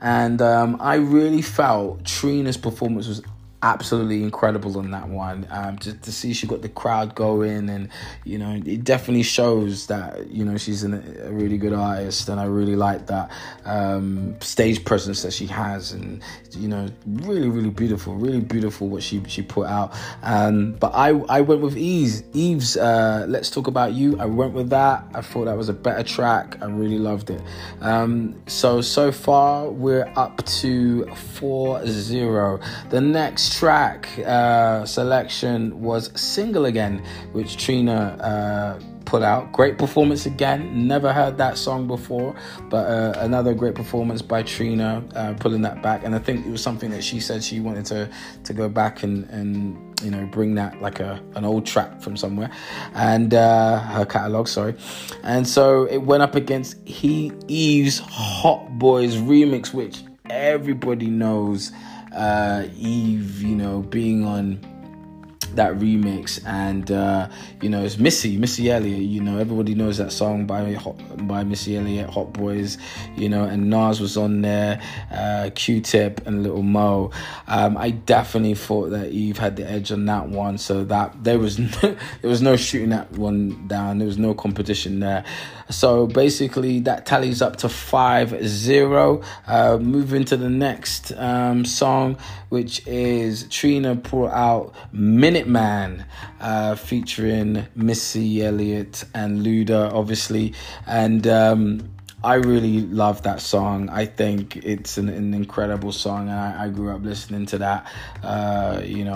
and 0.00 0.40
um, 0.42 0.76
I 0.80 0.96
really 0.96 1.42
felt 1.42 2.04
Trina's 2.04 2.56
performance 2.56 3.06
was 3.08 3.22
absolutely 3.62 4.22
incredible 4.22 4.78
on 4.78 4.90
that 4.90 5.08
one. 5.08 5.46
Um, 5.50 5.78
just 5.78 6.02
to 6.02 6.12
see 6.12 6.32
she 6.32 6.46
got 6.46 6.62
the 6.62 6.68
crowd 6.68 7.14
going, 7.14 7.68
and 7.68 7.88
you 8.24 8.38
know, 8.38 8.60
it 8.64 8.84
definitely 8.84 9.22
shows 9.22 9.86
that 9.86 10.30
you 10.30 10.44
know 10.44 10.56
she's 10.56 10.82
an, 10.82 10.94
a 11.24 11.30
really 11.32 11.58
good 11.58 11.72
artist, 11.72 12.28
and 12.28 12.40
I 12.40 12.44
really 12.44 12.76
like 12.76 13.06
that 13.06 13.30
um, 13.64 14.36
stage 14.40 14.84
presence 14.84 15.22
that 15.22 15.32
she 15.32 15.46
has, 15.46 15.92
and 15.92 16.22
you 16.56 16.68
know, 16.68 16.88
really, 17.06 17.48
really 17.48 17.70
beautiful, 17.70 18.14
really 18.14 18.40
beautiful 18.40 18.88
what 18.88 19.02
she 19.02 19.22
she 19.26 19.42
put 19.42 19.66
out. 19.66 19.94
Um, 20.22 20.72
but 20.72 20.92
I 20.94 21.10
I 21.28 21.40
went 21.40 21.60
with 21.60 21.76
Eve's 21.76 22.22
Eve's 22.32 22.76
uh, 22.76 23.26
Let's 23.28 23.50
Talk 23.50 23.66
About 23.66 23.92
You. 23.92 24.18
I 24.18 24.26
went 24.26 24.52
with 24.52 24.70
that. 24.70 25.04
I 25.14 25.22
thought 25.22 25.46
that 25.46 25.56
was 25.56 25.68
a 25.68 25.74
better 25.74 26.02
track. 26.02 26.58
I 26.60 26.66
really 26.66 26.98
loved 26.98 27.30
it. 27.30 27.42
Um, 27.80 28.40
so 28.46 28.80
so 28.80 29.12
far 29.12 29.68
we're 29.68 30.10
up 30.16 30.44
to 30.46 31.04
4-0. 31.40 32.90
The 32.90 33.00
next 33.00 33.45
track 33.48 34.08
uh, 34.24 34.84
selection 34.84 35.80
was 35.80 36.10
Single 36.20 36.64
Again, 36.64 37.04
which 37.32 37.56
Trina 37.56 38.16
uh, 38.20 38.80
put 39.06 39.22
out. 39.22 39.52
Great 39.52 39.78
performance 39.78 40.26
again. 40.26 40.86
Never 40.86 41.12
heard 41.12 41.38
that 41.38 41.56
song 41.56 41.86
before, 41.86 42.34
but 42.68 42.86
uh, 42.86 43.18
another 43.20 43.54
great 43.54 43.74
performance 43.74 44.20
by 44.20 44.42
Trina 44.42 45.02
uh, 45.14 45.34
pulling 45.34 45.62
that 45.62 45.82
back. 45.82 46.04
And 46.04 46.14
I 46.14 46.18
think 46.18 46.44
it 46.44 46.50
was 46.50 46.60
something 46.60 46.90
that 46.90 47.02
she 47.02 47.20
said 47.20 47.42
she 47.42 47.60
wanted 47.60 47.86
to, 47.86 48.10
to 48.44 48.52
go 48.52 48.68
back 48.68 49.02
and, 49.02 49.24
and 49.30 49.86
you 50.02 50.10
know 50.10 50.26
bring 50.26 50.54
that 50.56 50.80
like 50.82 51.00
a 51.00 51.22
an 51.36 51.44
old 51.46 51.64
track 51.64 52.02
from 52.02 52.18
somewhere 52.18 52.50
and 52.94 53.32
uh 53.32 53.78
her 53.78 54.04
catalog 54.04 54.46
sorry 54.46 54.74
and 55.22 55.48
so 55.48 55.84
it 55.84 55.96
went 55.96 56.22
up 56.22 56.34
against 56.34 56.76
he 56.86 57.32
eve's 57.48 57.98
hot 57.98 58.78
boys 58.78 59.16
remix 59.16 59.72
which 59.72 60.02
everybody 60.28 61.06
knows 61.06 61.72
uh, 62.16 62.66
Eve, 62.76 63.42
you 63.42 63.54
know, 63.54 63.82
being 63.82 64.24
on 64.24 64.60
that 65.56 65.74
remix, 65.74 66.40
and 66.46 66.90
uh, 66.90 67.28
you 67.60 67.68
know 67.68 67.82
it's 67.82 67.98
Missy, 67.98 68.36
Missy 68.36 68.70
Elliott. 68.70 69.00
You 69.00 69.22
know 69.22 69.38
everybody 69.38 69.74
knows 69.74 69.98
that 69.98 70.12
song 70.12 70.46
by 70.46 70.74
by 71.22 71.44
Missy 71.44 71.76
Elliott, 71.76 72.10
Hot 72.10 72.32
Boys. 72.32 72.78
You 73.16 73.28
know, 73.28 73.44
and 73.44 73.68
Nas 73.68 74.00
was 74.00 74.16
on 74.16 74.42
there, 74.42 74.80
uh, 75.10 75.50
Q-Tip 75.54 76.26
and 76.26 76.42
Little 76.42 76.62
Mo. 76.62 77.10
Um, 77.48 77.76
I 77.76 77.90
definitely 77.90 78.54
thought 78.54 78.90
that 78.90 79.10
Eve 79.10 79.38
had 79.38 79.56
the 79.56 79.68
edge 79.68 79.90
on 79.90 80.04
that 80.06 80.28
one, 80.28 80.58
so 80.58 80.84
that 80.84 81.24
there 81.24 81.38
was 81.38 81.58
no, 81.82 81.96
there 82.20 82.30
was 82.30 82.42
no 82.42 82.56
shooting 82.56 82.90
that 82.90 83.10
one 83.12 83.66
down. 83.66 83.98
There 83.98 84.06
was 84.06 84.18
no 84.18 84.34
competition 84.34 85.00
there. 85.00 85.24
So 85.68 86.06
basically, 86.06 86.80
that 86.80 87.06
tallies 87.06 87.42
up 87.42 87.56
to 87.56 87.68
5 87.68 88.46
0. 88.46 89.22
Uh, 89.46 89.78
moving 89.78 90.24
to 90.26 90.36
the 90.36 90.48
next 90.48 91.12
um, 91.12 91.64
song, 91.64 92.18
which 92.48 92.86
is 92.86 93.48
Trina 93.48 93.94
brought 93.94 94.32
out 94.32 94.74
Minuteman, 94.94 96.04
uh, 96.40 96.76
featuring 96.76 97.66
Missy 97.74 98.44
Elliott 98.44 99.04
and 99.14 99.44
Luda, 99.44 99.92
obviously. 99.92 100.54
And 100.86 101.26
um, 101.26 101.95
I 102.26 102.34
really 102.34 102.80
love 102.80 103.22
that 103.22 103.40
song. 103.40 103.88
I 103.88 104.04
think 104.04 104.56
it's 104.56 104.98
an, 104.98 105.08
an 105.08 105.32
incredible 105.32 105.92
song, 105.92 106.28
and 106.28 106.36
I, 106.36 106.64
I, 106.64 106.68
grew 106.70 106.90
up 106.90 107.04
listening 107.04 107.46
to 107.46 107.58
that. 107.58 107.86
Uh, 108.20 108.80
you 108.84 109.04
know, 109.04 109.14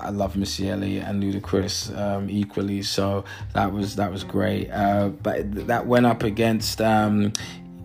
I, 0.00 0.06
I, 0.06 0.08
love 0.08 0.38
Missy 0.38 0.70
Elliott 0.70 1.06
and 1.06 1.22
Ludacris 1.22 1.94
um, 1.94 2.30
equally, 2.30 2.80
so 2.80 3.26
that 3.52 3.70
was 3.70 3.96
that 3.96 4.10
was 4.10 4.24
great. 4.24 4.70
Uh, 4.70 5.08
but 5.10 5.66
that 5.66 5.86
went 5.86 6.06
up 6.06 6.22
against 6.22 6.80
um, 6.80 7.34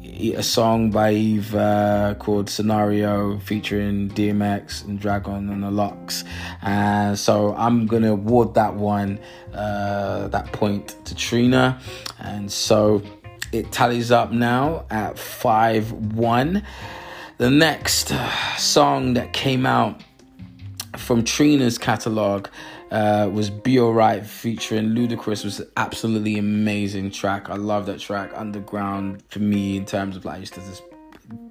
a 0.06 0.42
song 0.42 0.90
by 0.90 1.12
Eve 1.12 1.54
uh, 1.54 2.16
called 2.18 2.50
Scenario 2.50 3.40
featuring 3.40 4.10
DMX 4.12 4.86
and 4.86 4.98
Drag-On 4.98 5.50
and 5.50 5.64
the 5.64 5.72
LOX. 5.72 6.24
And 6.62 7.20
so 7.20 7.54
I'm 7.56 7.88
going 7.88 8.04
to 8.04 8.12
award 8.12 8.54
that 8.54 8.74
one, 8.74 9.20
uh, 9.54 10.30
that 10.30 10.54
point 10.54 10.96
to 11.04 11.14
Trina. 11.14 11.82
And 12.20 12.50
so 12.50 13.02
it 13.52 13.72
tallies 13.72 14.12
up 14.12 14.32
now 14.32 14.86
at 14.90 15.18
5 15.18 15.92
1. 16.16 16.64
The 17.38 17.50
next 17.50 18.14
song 18.58 19.16
that 19.16 19.34
came 19.34 19.66
out 19.66 20.04
from 20.98 21.24
Trina's 21.24 21.78
catalog 21.78 22.48
uh, 22.92 23.30
was 23.32 23.50
Be 23.50 23.80
Alright 23.80 24.26
featuring 24.26 24.90
Ludacris 24.90 25.44
was 25.44 25.62
absolutely 25.78 26.38
amazing 26.38 27.12
track. 27.12 27.50
I 27.50 27.56
love 27.56 27.86
that 27.86 28.00
track. 28.00 28.32
Underground 28.36 29.24
for 29.30 29.40
me 29.40 29.78
in 29.78 29.86
terms 29.86 30.16
of 30.16 30.26
like 30.26 30.42
just 30.42 30.84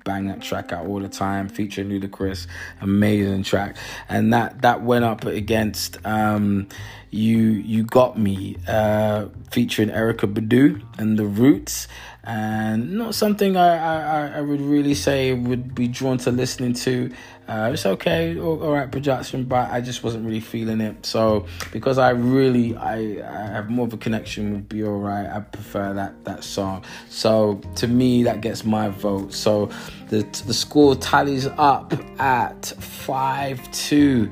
bang 0.04 0.26
that 0.26 0.42
track 0.42 0.72
out 0.72 0.86
all 0.86 1.00
the 1.00 1.08
time 1.08 1.48
featuring 1.48 1.88
Ludacris. 1.88 2.46
Amazing 2.80 3.42
track. 3.42 3.76
And 4.08 4.32
that 4.32 4.62
that 4.62 4.82
went 4.82 5.04
up 5.04 5.24
against 5.24 6.04
um 6.04 6.68
you 7.10 7.38
You 7.38 7.82
Got 7.84 8.18
Me, 8.18 8.56
uh, 8.68 9.26
featuring 9.50 9.88
Erykah 9.88 10.32
Badu 10.32 10.82
and 10.98 11.18
The 11.18 11.26
Roots. 11.26 11.88
And 12.22 12.98
not 12.98 13.14
something 13.14 13.56
I, 13.56 13.76
I, 13.76 14.38
I 14.38 14.40
would 14.42 14.60
really 14.60 14.94
say 14.94 15.32
would 15.32 15.74
be 15.74 15.88
drawn 15.88 16.18
to 16.18 16.30
listening 16.30 16.74
to. 16.74 17.10
Uh, 17.48 17.70
it's 17.72 17.86
okay, 17.86 18.38
all, 18.38 18.62
all 18.62 18.72
right 18.72 18.92
production, 18.92 19.44
but 19.44 19.70
I 19.70 19.80
just 19.80 20.04
wasn't 20.04 20.26
really 20.26 20.40
feeling 20.40 20.80
it. 20.80 21.04
So 21.04 21.46
because 21.72 21.98
I 21.98 22.10
really 22.10 22.76
I, 22.76 22.96
I 23.26 23.46
have 23.52 23.70
more 23.70 23.86
of 23.86 23.92
a 23.92 23.96
connection 23.96 24.52
with 24.52 24.68
Be 24.68 24.84
Alright, 24.84 25.26
I 25.26 25.40
prefer 25.40 25.94
that 25.94 26.24
that 26.24 26.44
song. 26.44 26.84
So 27.08 27.60
to 27.76 27.88
me, 27.88 28.22
that 28.24 28.42
gets 28.42 28.64
my 28.64 28.88
vote. 28.88 29.32
So 29.32 29.70
the 30.10 30.22
the 30.46 30.54
score 30.54 30.94
tallies 30.94 31.46
up 31.46 31.94
at 32.20 32.66
five 32.66 33.72
two, 33.72 34.30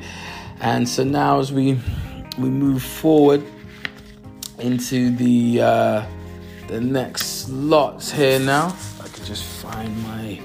and 0.61 0.87
so 0.87 1.05
now 1.05 1.41
as 1.41 1.53
we 1.53 1.81
we 2.39 2.51
move 2.51 2.83
forward 2.83 3.43
into 4.59 5.11
the 5.11 5.63
uh, 5.63 6.07
the 6.69 6.81
next 6.81 7.47
slots 7.47 8.13
here 8.13 8.39
now. 8.39 8.77
I 9.03 9.09
can 9.09 9.25
just 9.25 9.45
find 9.45 10.03
my 10.05 10.41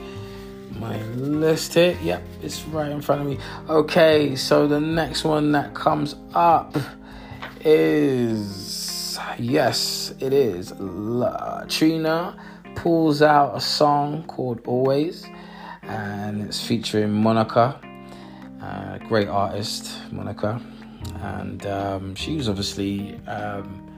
my 0.80 1.01
list 1.13 1.75
here. 1.75 1.98
Yep, 2.01 2.24
it's 2.42 2.63
right 2.65 2.92
in 2.92 3.01
front 3.01 3.22
of 3.22 3.27
me. 3.27 3.38
Okay, 3.70 4.36
so 4.36 4.68
the 4.68 4.80
next 4.80 5.24
one 5.24 5.51
that 5.51 5.74
comes 5.74 6.15
up 6.34 6.75
is 7.62 9.20
yes, 9.38 10.13
it 10.20 10.34
is 10.34 10.74
La 10.80 11.65
Trina 11.65 12.36
pulls 12.75 13.22
out 13.22 13.56
a 13.56 13.62
song 13.62 14.24
called 14.24 14.60
Always, 14.65 15.27
and 15.84 16.42
it's 16.42 16.65
featuring 16.65 17.12
Monica, 17.12 17.80
great 19.08 19.27
artist 19.27 19.92
Monica 20.12 20.60
and 21.22 21.65
um, 21.65 22.15
she 22.15 22.36
was 22.36 22.50
obviously 22.50 23.15
um, 23.27 23.92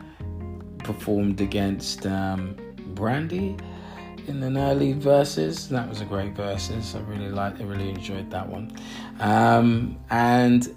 performed 0.85 1.41
against 1.41 2.05
um, 2.05 2.55
Brandy 2.93 3.57
in 4.27 4.39
the 4.39 4.59
early 4.59 4.93
Verzuz. 4.93 5.67
That 5.69 5.89
was 5.89 6.01
a 6.01 6.05
great 6.05 6.35
Verzuz. 6.35 6.95
I 6.95 6.99
really 7.09 7.29
liked. 7.29 7.59
I 7.59 7.63
really 7.63 7.89
enjoyed 7.89 8.29
that 8.31 8.47
one. 8.47 8.71
Um, 9.19 9.97
and 10.09 10.75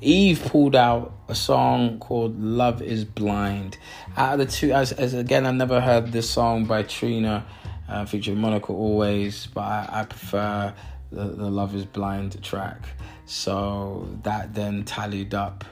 Eve 0.00 0.42
pulled 0.46 0.74
out 0.74 1.14
a 1.28 1.34
song 1.34 1.98
called 2.00 2.38
"Love 2.40 2.82
Is 2.82 3.04
Blind." 3.04 3.78
Out 4.16 4.34
of 4.34 4.38
the 4.40 4.46
two, 4.46 4.72
as, 4.72 4.92
as 4.92 5.14
again, 5.14 5.46
I 5.46 5.52
never 5.52 5.80
heard 5.80 6.12
this 6.12 6.28
song 6.28 6.64
by 6.64 6.82
Trina, 6.82 7.46
uh, 7.88 8.04
featuring 8.04 8.38
Monica 8.38 8.72
Always, 8.72 9.46
but 9.46 9.62
I, 9.62 9.88
I 10.00 10.04
prefer 10.04 10.74
the, 11.10 11.24
the 11.24 11.50
Love 11.50 11.74
Is 11.74 11.84
Blind 11.84 12.42
track. 12.42 12.88
So 13.26 14.08
that 14.24 14.54
then 14.54 14.84
tallied 14.84 15.34
up 15.34 15.64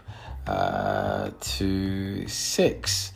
uh, 0.46 1.30
to 1.40 2.26
six, 2.28 3.12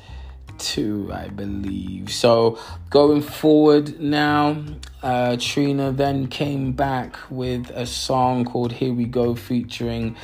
two, 0.59 1.11
I 1.13 1.29
believe. 1.29 2.13
So 2.13 2.59
going 2.91 3.23
forward 3.23 4.01
now, 4.01 4.63
uh, 5.03 5.37
Trina 5.39 5.93
then 5.93 6.29
came 6.29 6.73
back 6.73 7.17
with 7.31 7.71
a 7.71 7.87
song 7.87 8.45
called 8.45 8.73
Here 8.73 8.93
We 8.93 9.05
Go 9.05 9.35
featuring 9.35 10.17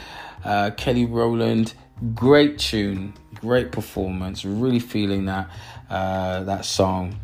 uh, 0.44 0.70
Kelly 0.76 1.06
Rowland. 1.06 1.75
Great 2.14 2.58
tune, 2.58 3.14
great 3.34 3.72
performance. 3.72 4.44
Really 4.44 4.80
feeling 4.80 5.26
that 5.26 5.50
uh, 5.88 6.44
that 6.44 6.64
song 6.64 7.16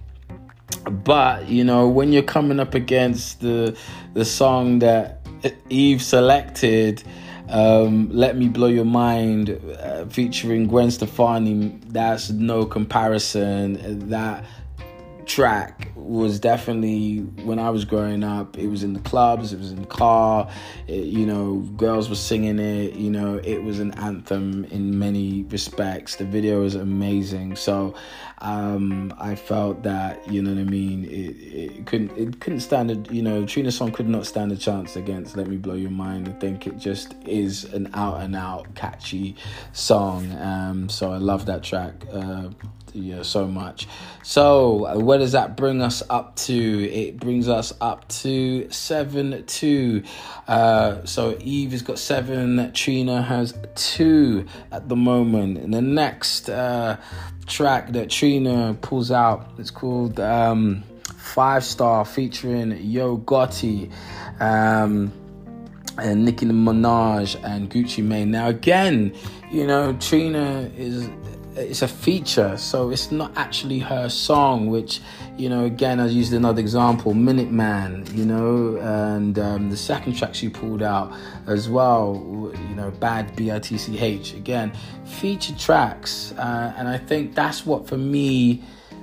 but 0.90 1.48
you 1.48 1.64
know 1.64 1.88
when 1.88 2.12
you're 2.12 2.22
coming 2.22 2.60
up 2.60 2.74
against 2.74 3.40
the 3.40 3.76
the 4.14 4.24
song 4.24 4.80
that 4.80 5.20
Eve 5.68 6.02
selected 6.02 7.02
um, 7.48 8.08
Let 8.10 8.36
Me 8.36 8.48
Blow 8.48 8.68
Your 8.68 8.84
Mind 8.84 9.60
uh, 9.80 10.06
featuring 10.06 10.66
Gwen 10.66 10.90
Stefani, 10.90 11.78
that's 11.86 12.30
no 12.30 12.64
comparison. 12.64 14.08
That 14.08 14.44
track 15.26 15.92
was 16.06 16.38
definitely 16.38 17.18
when 17.44 17.58
I 17.58 17.70
was 17.70 17.84
growing 17.84 18.22
up. 18.22 18.58
It 18.58 18.68
was 18.68 18.82
in 18.82 18.92
the 18.92 19.00
clubs, 19.00 19.52
it 19.52 19.58
was 19.58 19.72
in 19.72 19.80
the 19.80 19.86
car. 19.86 20.48
It, 20.86 21.04
you 21.04 21.26
know, 21.26 21.56
girls 21.76 22.08
were 22.08 22.14
singing 22.14 22.58
it. 22.58 22.94
You 22.94 23.10
know, 23.10 23.40
it 23.42 23.62
was 23.62 23.80
an 23.80 23.92
anthem 23.92 24.64
in 24.66 24.98
many 24.98 25.44
respects. 25.44 26.16
The 26.16 26.24
video 26.24 26.62
is 26.64 26.74
amazing. 26.74 27.56
So 27.56 27.94
um, 28.38 29.14
I 29.18 29.34
felt 29.34 29.82
that 29.82 30.30
you 30.30 30.42
know 30.42 30.50
what 30.50 30.60
I 30.60 30.64
mean. 30.64 31.04
It, 31.04 31.10
it 31.10 31.86
couldn't 31.86 32.16
it 32.16 32.40
couldn't 32.40 32.60
stand 32.60 32.90
a 32.90 33.12
you 33.12 33.22
know 33.22 33.46
Trina 33.46 33.72
song 33.72 33.92
could 33.92 34.08
not 34.08 34.26
stand 34.26 34.52
a 34.52 34.56
chance 34.56 34.96
against 34.96 35.36
Let 35.36 35.48
Me 35.48 35.56
Blow 35.56 35.74
Your 35.74 35.90
Mind. 35.90 36.28
I 36.28 36.32
think 36.32 36.66
it 36.66 36.78
just 36.78 37.14
is 37.24 37.64
an 37.64 37.90
out 37.94 38.20
and 38.20 38.36
out 38.36 38.74
catchy 38.74 39.36
song. 39.72 40.30
Um, 40.32 40.88
so 40.88 41.12
I 41.12 41.18
love 41.18 41.46
that 41.46 41.62
track. 41.62 41.94
Uh, 42.12 42.50
yeah, 42.96 43.22
so 43.22 43.46
much. 43.46 43.86
So, 44.22 44.98
where 44.98 45.18
does 45.18 45.32
that 45.32 45.56
bring 45.56 45.82
us 45.82 45.95
up 46.08 46.36
to? 46.36 46.92
It 46.92 47.18
brings 47.18 47.48
us 47.48 47.72
up 47.80 48.08
to 48.08 48.70
7 48.70 49.44
2. 49.46 50.02
Uh, 50.48 51.04
so, 51.04 51.36
Eve 51.40 51.72
has 51.72 51.82
got 51.82 51.98
7, 51.98 52.72
Trina 52.72 53.22
has 53.22 53.54
2 53.74 54.46
at 54.72 54.88
the 54.88 54.96
moment. 54.96 55.58
And 55.58 55.72
the 55.72 55.82
next 55.82 56.48
uh, 56.48 56.96
track 57.46 57.92
that 57.92 58.10
Trina 58.10 58.76
pulls 58.80 59.10
out 59.10 59.52
it's 59.58 59.70
called 59.70 60.18
um, 60.20 60.82
Five 61.16 61.64
Star 61.64 62.04
featuring 62.04 62.76
Yo 62.82 63.18
Gotti. 63.18 63.92
Um, 64.40 65.12
and 65.98 66.24
Nicki 66.24 66.46
Minaj 66.46 67.42
and 67.42 67.70
Gucci 67.70 68.04
Mane. 68.04 68.30
Now, 68.30 68.48
again, 68.48 69.14
you 69.50 69.66
know, 69.66 69.94
Trina 69.94 70.70
is 70.76 71.08
it's 71.56 71.80
a 71.80 71.88
feature, 71.88 72.56
so 72.58 72.90
it's 72.90 73.10
not 73.10 73.32
actually 73.36 73.78
her 73.78 74.08
song. 74.08 74.66
Which, 74.66 75.00
you 75.36 75.48
know, 75.48 75.64
again, 75.64 76.00
I 76.00 76.06
used 76.06 76.32
another 76.32 76.60
example, 76.60 77.12
Minuteman, 77.12 78.14
you 78.14 78.24
know, 78.24 78.76
and 78.78 79.38
um, 79.38 79.70
the 79.70 79.76
second 79.76 80.16
track 80.16 80.34
she 80.34 80.48
pulled 80.48 80.82
out 80.82 81.12
as 81.46 81.68
well, 81.68 82.50
you 82.68 82.74
know, 82.74 82.90
Bad 82.90 83.36
B 83.36 83.52
I 83.52 83.58
T 83.58 83.76
C 83.76 83.98
H. 83.98 84.32
Again, 84.34 84.72
feature 85.04 85.54
tracks, 85.54 86.32
uh, 86.38 86.74
and 86.76 86.88
I 86.88 86.98
think 86.98 87.34
that's 87.34 87.66
what 87.66 87.86
for 87.86 87.98
me 87.98 88.62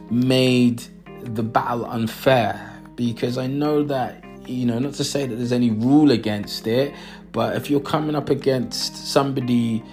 made 0.10 0.84
the 1.22 1.44
battle 1.44 1.86
unfair 1.86 2.82
because 2.96 3.38
I 3.38 3.48
know 3.48 3.84
that 3.84 4.24
you 4.48 4.66
know, 4.66 4.80
not 4.80 4.94
to 4.96 5.04
say 5.04 5.26
that 5.26 5.36
there's 5.36 5.52
any 5.54 5.72
rule 5.72 6.12
against 6.12 6.68
it, 6.68 6.94
but 7.32 7.56
if 7.56 7.70
you're 7.70 7.80
coming 7.80 8.16
up 8.16 8.30
against 8.30 9.08
somebody 9.08 9.84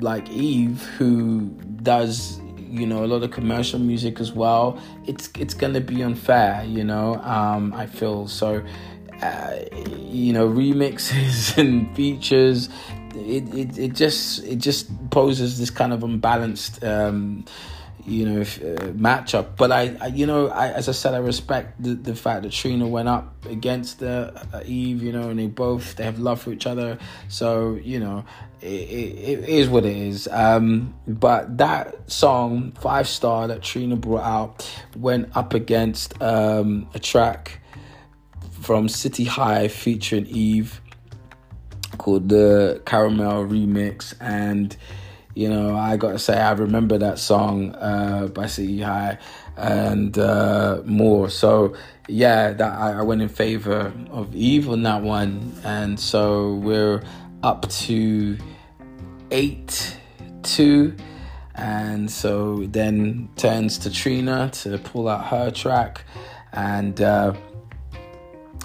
like 0.00 0.28
Eve, 0.30 0.82
who 0.98 1.50
does 1.82 2.40
you 2.72 2.86
know 2.86 3.04
a 3.04 3.06
lot 3.06 3.22
of 3.22 3.30
commercial 3.30 3.78
music 3.78 4.18
as 4.18 4.32
well, 4.32 4.80
it's 5.06 5.30
it's 5.38 5.54
gonna 5.54 5.80
be 5.80 6.02
unfair. 6.02 6.64
You 6.64 6.84
know, 6.84 7.16
um, 7.16 7.72
I 7.74 7.86
feel 7.86 8.26
so. 8.28 8.64
Uh, 9.20 9.60
you 9.98 10.32
know, 10.32 10.48
remixes 10.48 11.56
and 11.62 11.94
features. 11.94 12.68
It, 13.14 13.54
it 13.54 13.78
it 13.78 13.92
just 13.94 14.42
it 14.42 14.56
just 14.56 14.88
poses 15.10 15.60
this 15.60 15.70
kind 15.70 15.92
of 15.92 16.02
unbalanced. 16.02 16.82
Um, 16.82 17.44
you 18.04 18.28
know, 18.28 18.40
if, 18.40 18.60
uh, 18.60 18.90
matchup. 18.94 19.56
But 19.56 19.70
I, 19.70 19.96
I, 20.00 20.06
you 20.08 20.26
know, 20.26 20.48
I, 20.48 20.72
as 20.72 20.88
I 20.88 20.92
said, 20.92 21.14
I 21.14 21.18
respect 21.18 21.80
the, 21.80 21.94
the 21.94 22.16
fact 22.16 22.42
that 22.42 22.50
Trina 22.52 22.86
went 22.86 23.08
up 23.08 23.46
against 23.46 24.02
uh, 24.02 24.32
Eve, 24.64 25.02
you 25.02 25.12
know, 25.12 25.30
and 25.30 25.38
they 25.38 25.46
both 25.46 25.96
they 25.96 26.04
have 26.04 26.18
love 26.18 26.42
for 26.42 26.52
each 26.52 26.66
other. 26.66 26.98
So 27.28 27.78
you 27.82 28.00
know, 28.00 28.24
it, 28.62 29.40
it, 29.40 29.48
is 29.48 29.68
what 29.68 29.84
it 29.84 29.96
is. 29.96 30.28
Um, 30.30 30.94
but 31.06 31.58
that 31.58 32.10
song, 32.10 32.72
Five 32.72 33.08
Star, 33.08 33.48
that 33.48 33.62
Trina 33.62 33.96
brought 33.96 34.24
out, 34.24 34.82
went 34.96 35.36
up 35.36 35.54
against 35.54 36.20
um, 36.22 36.88
a 36.94 36.98
track 36.98 37.60
from 38.60 38.88
City 38.88 39.24
High 39.24 39.68
featuring 39.68 40.26
Eve 40.26 40.80
called 41.98 42.28
the 42.28 42.80
Caramel 42.86 43.46
Remix 43.46 44.14
and 44.20 44.76
you 45.34 45.48
know, 45.48 45.74
I 45.76 45.96
gotta 45.96 46.18
say, 46.18 46.38
I 46.38 46.52
remember 46.52 46.98
that 46.98 47.18
song 47.18 47.74
uh, 47.76 48.26
by 48.26 48.46
City 48.46 48.82
High 48.82 49.18
and 49.56 50.16
uh, 50.18 50.82
more. 50.84 51.30
So, 51.30 51.74
yeah, 52.06 52.52
that 52.52 52.78
I, 52.78 52.98
I, 52.98 53.02
went 53.02 53.22
in 53.22 53.28
favor 53.28 53.92
of 54.10 54.34
Eve 54.34 54.68
on 54.68 54.82
that 54.82 55.02
one, 55.02 55.54
and 55.64 55.98
so 55.98 56.54
we're 56.56 57.02
up 57.42 57.68
to 57.70 58.36
eight 59.32 59.96
two, 60.42 60.94
and 61.54 62.10
so 62.10 62.64
then 62.66 63.28
turns 63.36 63.78
to 63.78 63.90
Trina 63.90 64.50
to 64.52 64.78
pull 64.78 65.08
out 65.08 65.26
her 65.26 65.50
track, 65.50 66.04
and 66.52 67.00
uh, 67.00 67.34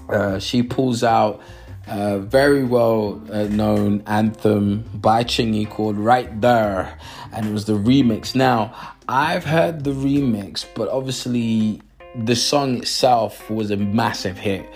uh 0.09 0.39
she 0.39 0.61
pulls 0.61 1.03
out 1.03 1.41
a 1.87 2.19
very 2.19 2.63
well 2.63 3.21
uh, 3.31 3.43
known 3.43 4.03
anthem 4.07 4.83
by 4.93 5.23
Chingy 5.23 5.69
called 5.69 5.97
Right 5.97 6.41
There, 6.41 6.97
and 7.31 7.45
it 7.45 7.53
was 7.53 7.65
the 7.65 7.77
remix. 7.77 8.35
Now, 8.35 8.75
I've 9.07 9.45
heard 9.45 9.85
the 9.85 9.91
remix, 9.91 10.65
but 10.75 10.89
obviously 10.89 11.81
the 12.15 12.35
song 12.35 12.77
itself 12.77 13.49
was 13.49 13.71
a 13.71 13.77
massive 13.77 14.37
hit. 14.37 14.69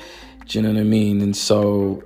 Do 0.47 0.59
you 0.59 0.63
know 0.63 0.73
what 0.73 0.79
I 0.79 0.83
mean? 0.83 1.21
And 1.21 1.35
so 1.35 2.03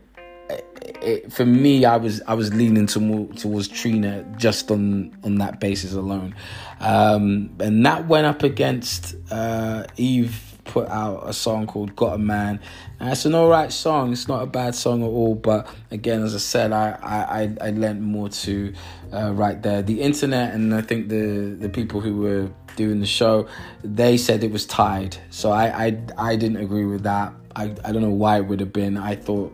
it, 1.06 1.34
for 1.34 1.46
me, 1.46 1.86
I 1.86 1.98
was 1.98 2.22
I 2.28 2.34
was 2.34 2.54
leaning 2.54 2.88
to, 2.88 3.28
towards 3.36 3.68
Trina 3.68 4.26
just 4.38 4.72
on 4.72 5.16
on 5.24 5.36
that 5.36 5.60
basis 5.60 5.94
alone, 5.94 6.36
um, 6.80 7.56
and 7.60 7.86
that 7.86 8.08
went 8.08 8.26
up 8.26 8.44
against 8.44 9.16
uh, 9.32 9.86
Eve 9.98 10.56
put 10.66 10.88
out 10.90 11.30
a 11.30 11.32
song 11.32 11.68
called 11.68 11.96
Got 11.96 12.16
a 12.16 12.18
Man. 12.18 12.60
And 13.00 13.10
it's 13.12 13.26
an 13.26 13.36
alright 13.36 13.72
song. 13.72 14.12
It's 14.12 14.28
not 14.28 14.42
a 14.42 14.46
bad 14.48 14.76
song 14.76 15.04
at 15.04 15.08
all. 15.08 15.36
But 15.36 15.68
again, 15.92 16.24
as 16.24 16.36
I 16.36 16.40
said, 16.40 16.74
I 16.74 16.98
I, 17.02 17.68
I, 17.68 17.70
lent 17.72 18.02
more 18.02 18.30
to 18.30 18.74
uh, 19.14 19.32
right 19.34 19.62
there. 19.62 19.82
The 19.82 20.02
internet 20.02 20.54
and 20.54 20.74
I 20.74 20.82
think 20.82 21.10
the 21.10 21.56
the 21.60 21.70
people 21.70 22.02
who 22.02 22.18
were 22.18 22.50
doing 22.76 23.00
the 23.00 23.06
show, 23.06 23.48
they 23.84 24.18
said 24.18 24.44
it 24.44 24.52
was 24.52 24.66
tied. 24.66 25.18
So 25.30 25.52
I 25.52 25.86
I, 25.86 25.98
I 26.18 26.36
didn't 26.36 26.58
agree 26.58 26.86
with 26.86 27.04
that. 27.04 27.34
I, 27.56 27.74
I 27.86 27.92
don't 27.94 28.02
know 28.02 28.10
why 28.10 28.38
it 28.38 28.48
would 28.48 28.60
have 28.60 28.74
been. 28.74 28.98
I 28.98 29.16
thought 29.16 29.54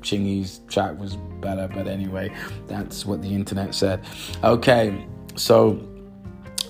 Chingy's 0.00 0.60
track 0.68 0.98
was 0.98 1.16
better, 1.40 1.68
but 1.68 1.86
anyway, 1.86 2.32
that's 2.66 3.06
what 3.06 3.22
the 3.22 3.34
internet 3.34 3.74
said. 3.74 4.04
Okay, 4.42 5.06
so 5.36 5.80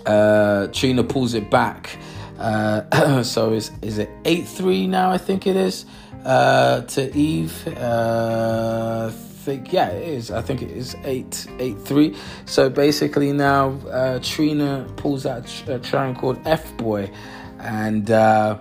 uh, 0.07 0.67
Trina 0.69 1.05
pulls 1.05 1.35
it 1.35 1.51
back 1.51 1.99
uh, 2.41 3.23
so 3.23 3.53
is 3.53 3.71
is 3.83 3.99
it 3.99 4.11
eight 4.25 4.49
three 4.49 4.87
now? 4.87 5.11
I 5.11 5.19
think 5.19 5.47
it 5.47 5.57
is 5.57 5.85
uh, 6.25 6.81
to 6.83 7.17
Eve. 7.17 7.69
Uh, 7.69 9.11
think 9.11 9.73
yeah, 9.73 9.89
it 9.89 10.09
is. 10.09 10.31
I 10.31 10.43
think 10.43 10.63
it 10.63 10.71
is 10.71 10.97
eight 11.05 11.47
eight 11.59 11.79
three. 11.79 12.17
So 12.47 12.71
basically 12.71 13.33
now 13.33 13.73
uh, 13.91 14.19
Trina 14.23 14.87
pulls 14.97 15.27
out 15.27 15.49
a 15.69 15.79
track 15.79 16.19
called 16.19 16.39
F 16.47 16.77
Boy, 16.79 17.11
and 17.59 18.11
uh, 18.11 18.59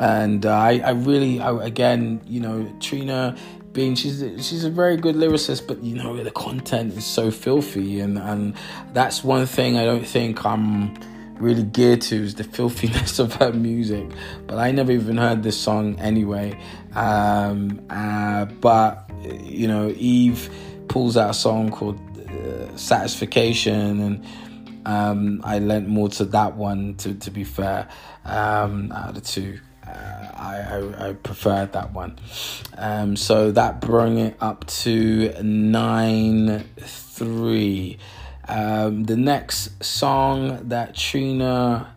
and 0.00 0.46
uh, 0.46 0.50
I 0.50 0.80
I 0.84 0.90
really 0.90 1.40
I, 1.40 1.64
again 1.64 2.20
you 2.26 2.40
know 2.40 2.70
Trina 2.80 3.36
being 3.72 3.94
she's 3.94 4.20
she's 4.44 4.64
a 4.64 4.70
very 4.70 4.96
good 4.96 5.14
lyricist, 5.14 5.66
but 5.66 5.82
you 5.82 5.94
know 5.94 6.22
the 6.22 6.30
content 6.30 6.94
is 6.94 7.04
so 7.04 7.30
filthy, 7.30 8.00
and 8.00 8.18
and 8.18 8.54
that's 8.92 9.22
one 9.22 9.46
thing 9.46 9.76
I 9.76 9.84
don't 9.84 10.06
think 10.06 10.44
I'm 10.44 10.94
really 11.34 11.62
geared 11.62 12.00
to 12.02 12.16
is 12.16 12.34
the 12.34 12.44
filthiness 12.44 13.18
of 13.24 13.34
her 13.34 13.52
music. 13.52 14.10
But 14.46 14.58
I 14.58 14.72
never 14.72 14.92
even 14.92 15.16
heard 15.16 15.42
this 15.42 15.58
song 15.58 15.98
anyway. 16.00 16.58
Um, 16.94 17.80
uh, 17.90 18.46
but 18.46 19.08
you 19.22 19.68
know, 19.68 19.92
Eve 19.96 20.50
pulls 20.88 21.16
out 21.16 21.30
a 21.30 21.34
song 21.34 21.70
called 21.70 22.00
uh, 22.18 22.76
"Satisfaction," 22.76 24.00
and 24.00 24.26
um, 24.86 25.42
I 25.44 25.58
lent 25.58 25.86
more 25.88 26.08
to 26.08 26.24
that 26.26 26.56
one. 26.56 26.96
To 26.96 27.14
to 27.14 27.30
be 27.30 27.44
fair, 27.44 27.88
um, 28.24 28.90
out 28.92 29.10
of 29.10 29.14
the 29.14 29.20
two. 29.20 29.60
Uh, 29.90 30.30
I, 30.34 30.56
I, 30.56 31.08
I, 31.08 31.12
preferred 31.14 31.72
that 31.72 31.92
one. 31.92 32.18
Um, 32.76 33.16
so 33.16 33.50
that 33.50 33.80
brought 33.80 34.12
it 34.12 34.36
up 34.40 34.66
to 34.68 35.34
9 35.42 36.64
3. 36.78 37.98
Um, 38.48 39.04
the 39.04 39.16
next 39.16 39.82
song 39.82 40.68
that 40.68 40.94
Trina 40.94 41.94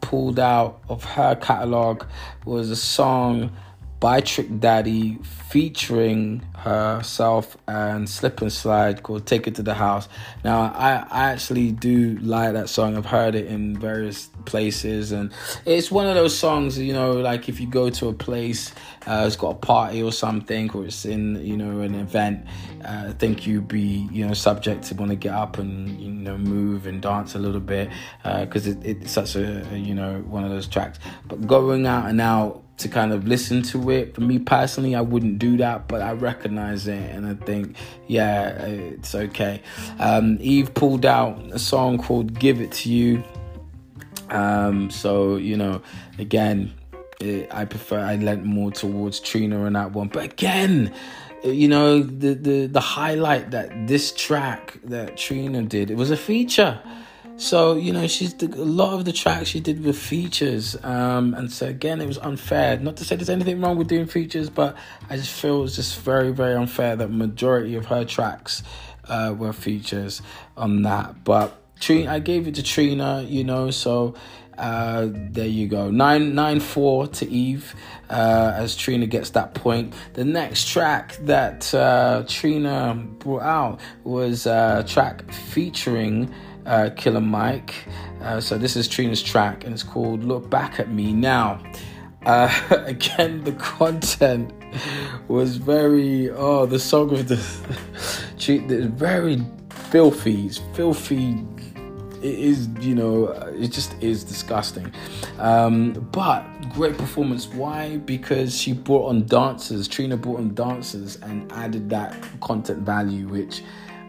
pulled 0.00 0.38
out 0.38 0.80
of 0.88 1.04
her 1.04 1.34
catalog 1.36 2.04
was 2.44 2.70
a 2.70 2.76
song 2.76 3.52
by 4.00 4.22
Trick 4.22 4.58
Daddy 4.58 5.18
featuring 5.50 6.40
herself 6.54 7.58
and 7.68 8.08
Slip 8.08 8.40
and 8.40 8.50
Slide 8.50 9.02
called 9.02 9.26
Take 9.26 9.46
It 9.46 9.56
to 9.56 9.62
the 9.62 9.74
House. 9.74 10.08
Now, 10.42 10.72
I, 10.74 11.04
I 11.10 11.30
actually 11.32 11.72
do 11.72 12.16
like 12.18 12.54
that 12.54 12.70
song. 12.70 12.96
I've 12.96 13.04
heard 13.04 13.34
it 13.34 13.46
in 13.46 13.78
various 13.78 14.28
places, 14.46 15.12
and 15.12 15.32
it's 15.66 15.90
one 15.90 16.06
of 16.06 16.14
those 16.14 16.36
songs, 16.36 16.78
you 16.78 16.94
know, 16.94 17.12
like 17.12 17.50
if 17.50 17.60
you 17.60 17.66
go 17.66 17.90
to 17.90 18.08
a 18.08 18.14
place, 18.14 18.72
uh, 19.06 19.24
it's 19.26 19.36
got 19.36 19.50
a 19.50 19.58
party 19.58 20.02
or 20.02 20.12
something, 20.12 20.70
or 20.70 20.86
it's 20.86 21.04
in, 21.04 21.44
you 21.44 21.56
know, 21.56 21.80
an 21.80 21.94
event, 21.94 22.46
uh, 22.82 23.06
I 23.08 23.12
think 23.12 23.46
you'd 23.46 23.68
be, 23.68 24.08
you 24.10 24.26
know, 24.26 24.32
subject 24.32 24.84
to 24.84 24.94
want 24.94 25.10
to 25.10 25.16
get 25.16 25.34
up 25.34 25.58
and, 25.58 26.00
you 26.00 26.10
know, 26.10 26.38
move 26.38 26.86
and 26.86 27.02
dance 27.02 27.34
a 27.34 27.38
little 27.38 27.60
bit 27.60 27.90
because 28.22 28.66
uh, 28.66 28.70
it, 28.70 29.02
it's 29.02 29.12
such 29.12 29.36
a, 29.36 29.66
you 29.74 29.94
know, 29.94 30.20
one 30.26 30.44
of 30.44 30.50
those 30.50 30.66
tracks. 30.66 30.98
But 31.26 31.46
going 31.46 31.86
out 31.86 32.08
and 32.08 32.20
out, 32.20 32.62
to 32.80 32.88
kind 32.88 33.12
of 33.12 33.26
listen 33.26 33.62
to 33.62 33.90
it. 33.90 34.14
For 34.14 34.20
me 34.20 34.38
personally, 34.38 34.94
I 34.94 35.00
wouldn't 35.00 35.38
do 35.38 35.56
that, 35.58 35.88
but 35.88 36.02
I 36.02 36.12
recognize 36.12 36.86
it 36.86 37.10
and 37.14 37.26
I 37.26 37.34
think, 37.34 37.76
yeah, 38.06 38.50
it's 38.66 39.14
okay. 39.14 39.62
Um, 39.98 40.38
Eve 40.40 40.74
pulled 40.74 41.06
out 41.06 41.38
a 41.52 41.58
song 41.58 41.98
called 41.98 42.38
Give 42.38 42.60
It 42.60 42.72
to 42.72 42.90
You. 42.90 43.24
Um, 44.28 44.90
so, 44.90 45.36
you 45.36 45.56
know, 45.56 45.82
again, 46.18 46.72
it, 47.20 47.52
I 47.52 47.64
prefer, 47.64 48.00
I 48.00 48.16
lent 48.16 48.44
more 48.44 48.70
towards 48.70 49.20
Trina 49.20 49.64
on 49.64 49.72
that 49.74 49.92
one. 49.92 50.08
But 50.08 50.24
again, 50.24 50.92
you 51.44 51.68
know, 51.68 52.02
the, 52.02 52.34
the, 52.34 52.66
the 52.66 52.80
highlight 52.80 53.50
that 53.52 53.86
this 53.86 54.12
track 54.12 54.78
that 54.84 55.16
Trina 55.16 55.62
did, 55.62 55.90
it 55.90 55.96
was 55.96 56.10
a 56.10 56.16
feature. 56.16 56.80
So 57.40 57.74
you 57.74 57.94
know, 57.94 58.06
she's 58.06 58.34
the, 58.34 58.48
a 58.48 58.62
lot 58.62 58.92
of 58.92 59.06
the 59.06 59.14
tracks 59.14 59.48
she 59.48 59.60
did 59.60 59.82
with 59.82 59.96
features, 59.96 60.76
um, 60.84 61.32
and 61.32 61.50
so 61.50 61.68
again, 61.68 62.02
it 62.02 62.06
was 62.06 62.18
unfair. 62.18 62.78
Not 62.78 62.98
to 62.98 63.04
say 63.04 63.16
there's 63.16 63.30
anything 63.30 63.62
wrong 63.62 63.78
with 63.78 63.88
doing 63.88 64.04
features, 64.04 64.50
but 64.50 64.76
I 65.08 65.16
just 65.16 65.32
feel 65.32 65.64
it's 65.64 65.76
just 65.76 65.98
very, 66.00 66.32
very 66.32 66.54
unfair 66.54 66.96
that 66.96 67.08
majority 67.08 67.76
of 67.76 67.86
her 67.86 68.04
tracks 68.04 68.62
uh, 69.08 69.34
were 69.36 69.54
features 69.54 70.20
on 70.58 70.82
that. 70.82 71.24
But 71.24 71.56
Trina, 71.80 72.12
I 72.12 72.18
gave 72.18 72.46
it 72.46 72.56
to 72.56 72.62
Trina, 72.62 73.22
you 73.26 73.42
know, 73.42 73.70
so 73.70 74.16
uh, 74.58 75.08
there 75.10 75.46
you 75.46 75.66
go. 75.66 75.90
Nine 75.90 76.34
nine 76.34 76.60
four 76.60 77.06
to 77.06 77.26
Eve 77.26 77.74
uh, 78.10 78.52
as 78.54 78.76
Trina 78.76 79.06
gets 79.06 79.30
that 79.30 79.54
point. 79.54 79.94
The 80.12 80.26
next 80.26 80.68
track 80.68 81.16
that 81.22 81.72
uh, 81.74 82.24
Trina 82.28 83.02
brought 83.18 83.42
out 83.42 83.80
was 84.04 84.44
a 84.44 84.84
track 84.86 85.32
featuring 85.32 86.34
uh, 86.66 86.90
Killer 86.96 87.20
Mike. 87.20 87.74
Uh, 88.22 88.40
so 88.40 88.58
this 88.58 88.76
is 88.76 88.88
Trina's 88.88 89.22
track, 89.22 89.64
and 89.64 89.72
it's 89.72 89.82
called 89.82 90.24
"Look 90.24 90.48
Back 90.50 90.80
at 90.80 90.90
Me 90.90 91.12
Now." 91.12 91.60
Uh, 92.24 92.50
again, 92.86 93.44
the 93.44 93.52
content 93.52 94.52
was 95.28 95.56
very 95.56 96.30
oh, 96.30 96.66
the 96.66 96.78
song 96.78 97.12
of 97.12 97.28
the 97.28 97.36
the 98.66 98.88
very 98.88 99.42
filthy. 99.90 100.46
It's 100.46 100.58
filthy. 100.74 101.44
It 102.22 102.38
is, 102.38 102.68
you 102.80 102.94
know, 102.94 103.28
it 103.28 103.68
just 103.68 103.94
is 104.02 104.24
disgusting. 104.24 104.92
Um, 105.38 105.92
but 106.12 106.42
great 106.74 106.98
performance. 106.98 107.48
Why? 107.48 107.96
Because 107.96 108.54
she 108.54 108.74
brought 108.74 109.08
on 109.08 109.24
dancers. 109.24 109.88
Trina 109.88 110.18
brought 110.18 110.38
on 110.38 110.54
dancers 110.54 111.16
and 111.22 111.50
added 111.52 111.88
that 111.90 112.14
content 112.40 112.80
value, 112.80 113.26
which 113.28 113.62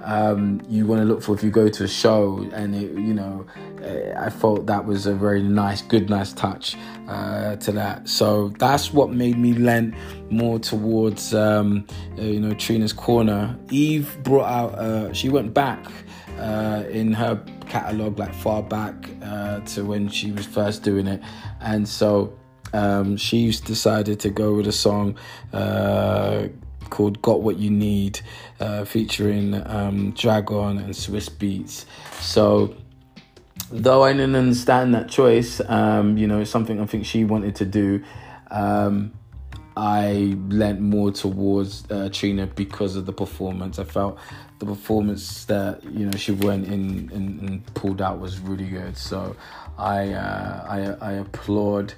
um, 0.04 0.62
you 0.68 0.86
want 0.86 1.02
to 1.02 1.06
look 1.06 1.22
for 1.22 1.36
if 1.36 1.44
you 1.44 1.52
go 1.52 1.70
to 1.70 1.84
a 1.84 1.88
show. 1.88 2.48
And 2.54 2.76
it, 2.76 2.92
you 2.92 3.14
know, 3.14 3.46
I 4.18 4.30
thought 4.30 4.68
that 4.68 4.86
was 4.86 5.06
a 5.06 5.14
very 5.14 5.42
nice, 5.42 5.82
good, 5.82 6.10
nice 6.10 6.34
touch 6.34 6.76
uh, 7.08 7.56
to 7.58 7.72
that. 7.74 8.08
So 8.08 8.50
that's 8.60 8.94
what 8.94 9.12
made 9.12 9.38
me 9.38 9.54
lend 9.54 9.96
more 10.30 10.60
towards, 10.60 11.34
um, 11.34 11.88
uh, 12.18 12.22
you 12.22 12.40
know, 12.40 12.54
Trina's 12.54 12.94
corner. 12.94 13.58
Eve 13.70 14.18
brought 14.24 14.50
out. 14.50 14.76
Uh, 14.76 15.14
she 15.14 15.30
went 15.30 15.54
back 15.54 15.86
uh, 16.40 16.84
in 16.90 17.14
her 17.14 17.44
catalog, 17.68 18.20
like 18.20 18.34
far 18.34 18.62
back 18.64 19.10
uh, 19.24 19.60
to 19.62 19.86
when 19.86 20.10
she 20.10 20.32
was 20.32 20.46
first 20.46 20.84
doing 20.84 21.08
it, 21.08 21.22
and 21.62 21.88
so 21.88 22.38
um, 22.74 23.18
she's 23.18 23.62
decided 23.62 24.20
to 24.22 24.30
go 24.30 24.54
with 24.56 24.68
a 24.68 24.72
song 24.72 25.18
uh, 25.54 26.48
called 26.90 27.22
"Got 27.22 27.42
What 27.42 27.58
You 27.58 27.70
Need," 27.70 28.22
uh, 28.62 28.86
featuring 28.86 29.56
um, 29.67 30.12
Drag-On 30.12 30.78
and 30.78 30.93
Swizz 30.93 31.30
Beatz. 31.30 31.86
So 32.21 32.76
though 33.71 34.04
I 34.04 34.13
didn't 34.13 34.36
understand 34.36 34.93
that 34.93 35.10
choice, 35.10 35.62
um, 35.67 36.17
you 36.17 36.28
know, 36.28 36.39
it's 36.39 36.52
something 36.52 36.80
I 36.80 36.86
think 36.86 37.06
she 37.06 37.24
wanted 37.24 37.56
to 37.58 37.65
do. 37.65 38.04
Um, 38.50 39.13
I 39.76 40.36
lent 40.50 40.82
more 40.82 41.12
towards 41.12 41.89
uh, 41.89 42.10
Trina 42.12 42.45
because 42.45 42.95
of 42.95 43.06
the 43.06 43.13
performance. 43.13 43.80
I 43.80 43.86
felt 43.86 44.19
the 44.60 44.65
performance 44.65 45.45
that 45.45 45.84
you 45.84 46.06
know 46.06 46.17
she 46.17 46.34
went 46.34 46.67
in 46.67 47.10
and, 47.13 47.41
and 47.41 47.74
pulled 47.74 48.02
out 48.02 48.19
was 48.19 48.39
really 48.39 48.67
good. 48.67 48.97
So 48.97 49.36
I, 49.78 50.10
uh, 50.10 50.97
I 51.02 51.10
I 51.10 51.12
applaud 51.13 51.93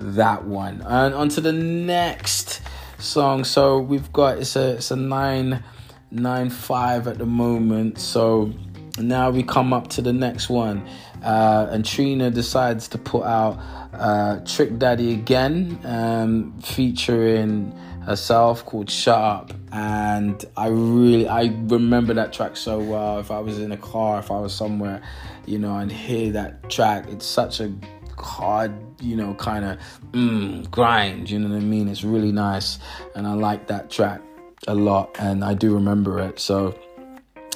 that 0.00 0.44
one. 0.44 0.82
And 0.86 1.14
on 1.14 1.28
to 1.30 1.40
the 1.40 1.52
next 1.52 2.62
song. 2.98 3.44
So 3.44 3.78
we've 3.78 4.12
got 4.12 4.38
it's 4.38 4.56
a 4.56 4.76
it's 4.76 4.90
a 4.90 4.96
nine 4.96 5.62
nine 6.10 6.50
five 6.50 7.06
at 7.06 7.18
the 7.18 7.26
moment. 7.26 7.98
So 7.98 8.52
now 8.98 9.30
we 9.30 9.42
come 9.42 9.72
up 9.72 9.88
to 9.88 10.02
the 10.02 10.12
next 10.12 10.48
one, 10.48 10.86
uh, 11.22 11.68
and 11.70 11.84
Trina 11.84 12.30
decides 12.30 12.88
to 12.88 12.98
put 12.98 13.24
out 13.24 13.58
uh, 13.92 14.40
Trick 14.44 14.78
Daddy 14.78 15.12
again, 15.12 15.78
um, 15.84 16.58
featuring 16.60 17.72
herself 18.04 18.64
called 18.64 18.90
Shut 18.90 19.18
Up. 19.18 19.52
And 19.70 20.42
I 20.56 20.68
really, 20.68 21.28
I 21.28 21.52
remember 21.66 22.14
that 22.14 22.32
track 22.32 22.56
so 22.56 22.80
well. 22.80 23.18
If 23.18 23.30
I 23.30 23.38
was 23.38 23.58
in 23.58 23.70
a 23.72 23.76
car, 23.76 24.18
if 24.18 24.30
I 24.30 24.40
was 24.40 24.54
somewhere, 24.54 25.02
you 25.46 25.58
know, 25.58 25.76
and 25.76 25.92
hear 25.92 26.32
that 26.32 26.70
track, 26.70 27.06
it's 27.08 27.26
such 27.26 27.60
a 27.60 27.70
hard, 28.16 28.72
you 29.00 29.14
know, 29.14 29.34
kind 29.34 29.64
of 29.64 29.78
mm, 30.12 30.68
grind. 30.70 31.30
You 31.30 31.38
know 31.38 31.50
what 31.50 31.56
I 31.56 31.60
mean? 31.60 31.86
It's 31.88 32.02
really 32.02 32.32
nice, 32.32 32.78
and 33.14 33.26
I 33.26 33.34
like 33.34 33.66
that 33.68 33.90
track 33.90 34.22
a 34.66 34.74
lot, 34.74 35.16
and 35.18 35.44
I 35.44 35.54
do 35.54 35.74
remember 35.74 36.18
it. 36.18 36.38
So 36.40 36.74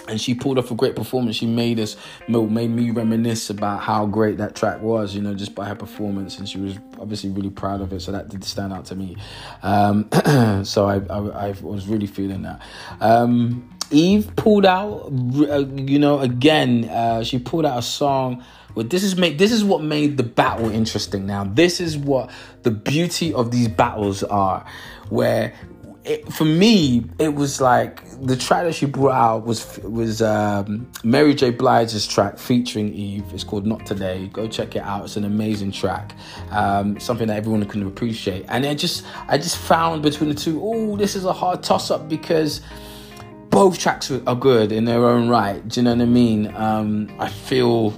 and 0.08 0.20
she 0.20 0.34
pulled 0.34 0.58
off 0.58 0.70
a 0.70 0.74
great 0.74 0.96
performance. 0.96 1.36
She 1.36 1.46
made 1.46 1.78
us, 1.78 1.96
made 2.28 2.70
me 2.70 2.90
reminisce 2.90 3.50
about 3.50 3.82
how 3.82 4.06
great 4.06 4.38
that 4.38 4.54
track 4.54 4.80
was, 4.82 5.14
you 5.14 5.22
know, 5.22 5.34
just 5.34 5.54
by 5.54 5.68
her 5.68 5.74
performance, 5.74 6.38
and 6.38 6.48
she 6.48 6.58
was 6.58 6.76
obviously 6.98 7.30
really 7.30 7.50
proud 7.50 7.80
of 7.80 7.92
it. 7.92 8.00
So 8.00 8.12
that 8.12 8.28
did 8.28 8.44
stand 8.44 8.72
out 8.72 8.86
to 8.86 8.96
me. 8.96 9.16
Um, 9.62 10.08
so 10.64 10.86
I, 10.86 10.96
I, 11.08 11.48
I, 11.48 11.54
was 11.60 11.86
really 11.86 12.06
feeling 12.06 12.42
that. 12.42 12.60
Um, 13.00 13.68
Eve 13.90 14.34
pulled 14.36 14.66
out, 14.66 15.12
uh, 15.12 15.66
you 15.66 15.98
know, 15.98 16.18
again, 16.18 16.84
uh, 16.88 17.22
she 17.22 17.38
pulled 17.38 17.66
out 17.66 17.78
a 17.78 17.82
song. 17.82 18.42
Well, 18.74 18.86
this 18.86 19.04
is 19.04 19.16
made. 19.16 19.38
This 19.38 19.52
is 19.52 19.62
what 19.62 19.82
made 19.82 20.16
the 20.16 20.22
battle 20.22 20.70
interesting. 20.70 21.26
Now, 21.26 21.44
this 21.44 21.78
is 21.78 21.96
what 21.96 22.30
the 22.62 22.70
beauty 22.70 23.34
of 23.34 23.50
these 23.50 23.68
battles 23.68 24.22
are, 24.22 24.64
where 25.10 25.52
it, 26.04 26.32
for 26.32 26.44
me, 26.44 27.04
it 27.18 27.34
was 27.34 27.60
like 27.60 28.02
the 28.20 28.36
track 28.36 28.64
that 28.64 28.74
she 28.74 28.86
brought 28.86 29.12
out 29.12 29.46
was 29.46 29.78
was 29.78 30.20
um, 30.20 30.90
Mary 31.04 31.34
J. 31.34 31.50
Blige's 31.50 32.06
track 32.06 32.38
featuring 32.38 32.92
Eve. 32.92 33.24
It's 33.32 33.44
called 33.44 33.66
Not 33.66 33.86
Today. 33.86 34.28
Go 34.32 34.48
check 34.48 34.74
it 34.74 34.82
out. 34.82 35.04
It's 35.04 35.16
an 35.16 35.24
amazing 35.24 35.70
track. 35.70 36.14
Um, 36.50 36.98
something 36.98 37.28
that 37.28 37.36
everyone 37.36 37.64
can 37.66 37.86
appreciate. 37.86 38.46
And 38.48 38.66
I 38.66 38.74
just 38.74 39.04
I 39.28 39.38
just 39.38 39.56
found 39.56 40.02
between 40.02 40.28
the 40.28 40.34
two, 40.34 40.60
oh, 40.62 40.96
this 40.96 41.14
is 41.14 41.24
a 41.24 41.32
hard 41.32 41.62
toss 41.62 41.90
up 41.90 42.08
because 42.08 42.62
both 43.50 43.78
tracks 43.78 44.10
are 44.10 44.34
good 44.34 44.72
in 44.72 44.84
their 44.84 45.06
own 45.06 45.28
right. 45.28 45.66
Do 45.68 45.80
you 45.80 45.84
know 45.84 45.94
what 45.94 46.02
I 46.02 46.06
mean? 46.06 46.52
Um, 46.56 47.14
I 47.18 47.28
feel 47.28 47.90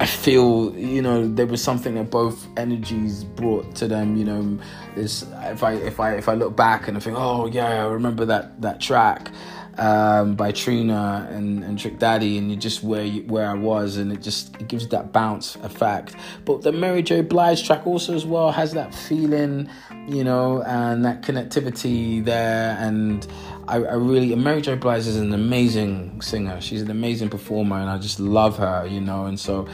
I 0.00 0.06
feel 0.06 0.74
you 0.78 1.02
know 1.02 1.28
there 1.28 1.46
was 1.46 1.62
something 1.62 1.94
that 1.96 2.10
both 2.10 2.48
energies 2.56 3.22
brought 3.22 3.74
to 3.76 3.86
them. 3.86 4.16
You 4.16 4.24
know, 4.24 4.58
this 4.96 5.26
if 5.42 5.62
I 5.62 5.74
if 5.74 6.00
I 6.00 6.14
if 6.14 6.26
I 6.26 6.34
look 6.34 6.56
back 6.56 6.88
and 6.88 6.96
I 6.96 7.00
think, 7.00 7.18
oh 7.18 7.46
yeah, 7.46 7.84
I 7.84 7.86
remember 7.86 8.24
that 8.24 8.62
that 8.62 8.80
track 8.80 9.30
um, 9.76 10.36
by 10.36 10.52
Trina 10.52 11.28
and, 11.30 11.62
and 11.62 11.78
Trick 11.78 11.98
Daddy, 11.98 12.38
and 12.38 12.50
you 12.50 12.56
just 12.56 12.82
where 12.82 13.04
you, 13.04 13.22
where 13.24 13.46
I 13.46 13.52
was, 13.52 13.98
and 13.98 14.10
it 14.10 14.22
just 14.22 14.56
it 14.56 14.68
gives 14.68 14.88
that 14.88 15.12
bounce 15.12 15.56
effect. 15.56 16.16
But 16.46 16.62
the 16.62 16.72
Mary 16.72 17.02
J. 17.02 17.20
Blige 17.20 17.66
track 17.66 17.86
also 17.86 18.14
as 18.14 18.24
well 18.24 18.52
has 18.52 18.72
that 18.72 18.94
feeling, 18.94 19.68
you 20.08 20.24
know, 20.24 20.62
and 20.62 21.04
that 21.04 21.20
connectivity 21.20 22.24
there, 22.24 22.74
and 22.80 23.26
I, 23.70 23.76
I 23.76 23.94
really 23.94 24.34
Mary 24.34 24.60
J. 24.60 24.74
Blige 24.74 25.06
is 25.06 25.16
an 25.16 25.32
amazing 25.32 26.20
singer. 26.20 26.60
She's 26.60 26.82
an 26.82 26.90
amazing 26.90 27.28
performer, 27.30 27.76
and 27.76 27.88
I 27.88 27.98
just 27.98 28.18
love 28.18 28.58
her, 28.58 28.86
you 28.86 29.00
know. 29.00 29.26
And 29.26 29.38
so 29.38 29.68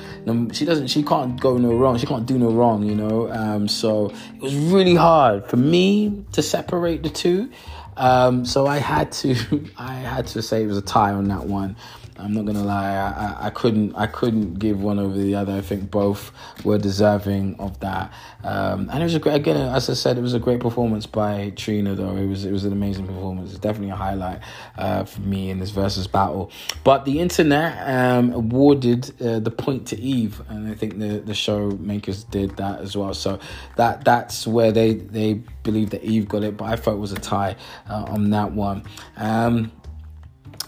she 0.52 0.64
doesn't, 0.64 0.88
she 0.88 1.02
can't 1.02 1.40
go 1.40 1.56
no 1.56 1.74
wrong. 1.74 1.96
She 1.96 2.06
can't 2.06 2.26
do 2.26 2.38
no 2.38 2.50
wrong, 2.50 2.85
you 2.85 2.94
know. 2.94 3.32
Um, 3.32 3.68
so 3.68 4.12
it 4.35 4.42
was 4.42 4.54
really 4.54 4.94
hard 4.94 5.46
for 5.46 5.56
me 5.56 6.24
to 6.32 6.42
separate 6.42 7.02
the 7.02 7.11
two. 7.11 7.50
Um, 7.96 8.44
so 8.44 8.66
I 8.66 8.78
had 8.78 9.11
to, 9.12 9.35
I 9.78 9.94
had 9.94 10.26
to 10.28 10.42
say 10.42 10.62
it 10.62 10.66
was 10.66 10.76
a 10.76 10.82
tie 10.82 11.12
on 11.12 11.28
that 11.28 11.46
one. 11.46 11.76
I'm 12.18 12.33
not 12.33 12.44
gonna 12.44 12.64
lie, 12.64 12.94
I, 12.94 13.46
I, 13.46 13.50
couldn't 13.50 13.94
I 13.94 14.07
couldn't 14.07 14.55
give 14.55 14.83
one 14.83 14.98
over 14.98 15.16
the 15.16 15.35
other. 15.35 15.52
I 15.52 15.61
think 15.61 15.90
both 15.90 16.33
were 16.64 16.79
deserving 16.79 17.57
of 17.59 17.79
that. 17.81 18.12
Um, 18.44 18.88
and 18.92 19.02
it 19.02 19.05
was 19.05 19.14
a 19.14 19.18
great 19.18 19.37
again, 19.37 19.57
as 19.57 19.90
I 19.90 19.94
said, 19.94 20.18
it 20.18 20.22
was 20.22 20.35
a 20.35 20.38
great 20.38 20.61
performance 20.61 21.07
by 21.07 21.52
Trina. 21.57 21.94
Though 21.94 22.16
it 22.16 22.26
was 22.26 22.44
it 22.44 22.52
was 22.52 22.64
an 22.64 22.72
amazing 22.72 23.07
performance. 23.07 23.50
It's 23.50 23.59
definitely 23.59 23.90
a 23.90 23.96
highlight 23.96 24.40
uh, 24.79 25.05
for 25.05 25.20
me 25.20 25.50
in 25.50 25.59
this 25.59 25.70
Verzuz 25.70 26.11
battle. 26.11 26.50
But 26.85 27.05
the 27.05 27.20
internet 27.20 27.88
um, 27.88 28.33
awarded 28.33 29.11
uh, 29.20 29.40
the 29.40 29.50
point 29.50 29.87
to 29.88 30.00
Eve, 30.00 30.40
and 30.48 30.68
I 30.68 30.74
think 30.74 30.98
the 30.98 31.18
the 31.18 31.35
show 31.35 31.70
makers 31.70 32.24
did 32.24 32.57
that 32.57 32.81
as 32.81 32.96
well. 32.96 33.14
So 33.14 33.38
that 33.76 34.05
that's 34.05 34.46
where 34.46 34.72
they 34.72 34.94
they 34.94 35.35
believe 35.62 35.90
that 35.90 36.02
Eve 36.02 36.29
got 36.29 36.44
it, 36.44 36.57
but 36.57 36.66
I 36.66 36.76
thought 36.76 36.94
it 36.94 36.98
was 37.00 37.12
a 37.12 37.20
tie 37.20 37.57
uh, 37.88 38.05
on 38.09 38.31
that 38.31 38.52
one. 38.52 38.85
Um, 39.16 39.72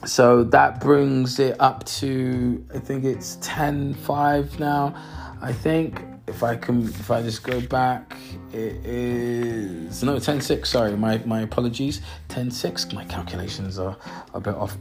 so 0.06 0.44
that 0.44 0.80
brings 0.80 1.38
it 1.38 1.56
up 1.60 1.84
to 1.84 2.64
I 2.74 2.78
think 2.78 3.04
it's 3.04 3.38
10 3.40 3.94
5 3.94 4.60
now. 4.60 4.94
I 5.40 5.52
think 5.52 6.00
if 6.28 6.42
I 6.42 6.56
can 6.56 6.84
if 6.84 7.10
I 7.10 7.22
just 7.22 7.42
go 7.42 7.60
back 7.60 8.14
it 8.52 8.84
is 8.84 10.02
no 10.02 10.18
10 10.18 10.40
6 10.40 10.68
sorry 10.68 10.96
my, 10.96 11.18
my 11.24 11.40
apologies 11.40 12.00
10 12.28 12.50
6 12.50 12.92
my 12.92 13.04
calculations 13.06 13.78
are 13.78 13.96
a 14.34 14.40
bit 14.40 14.54
off 14.54 14.76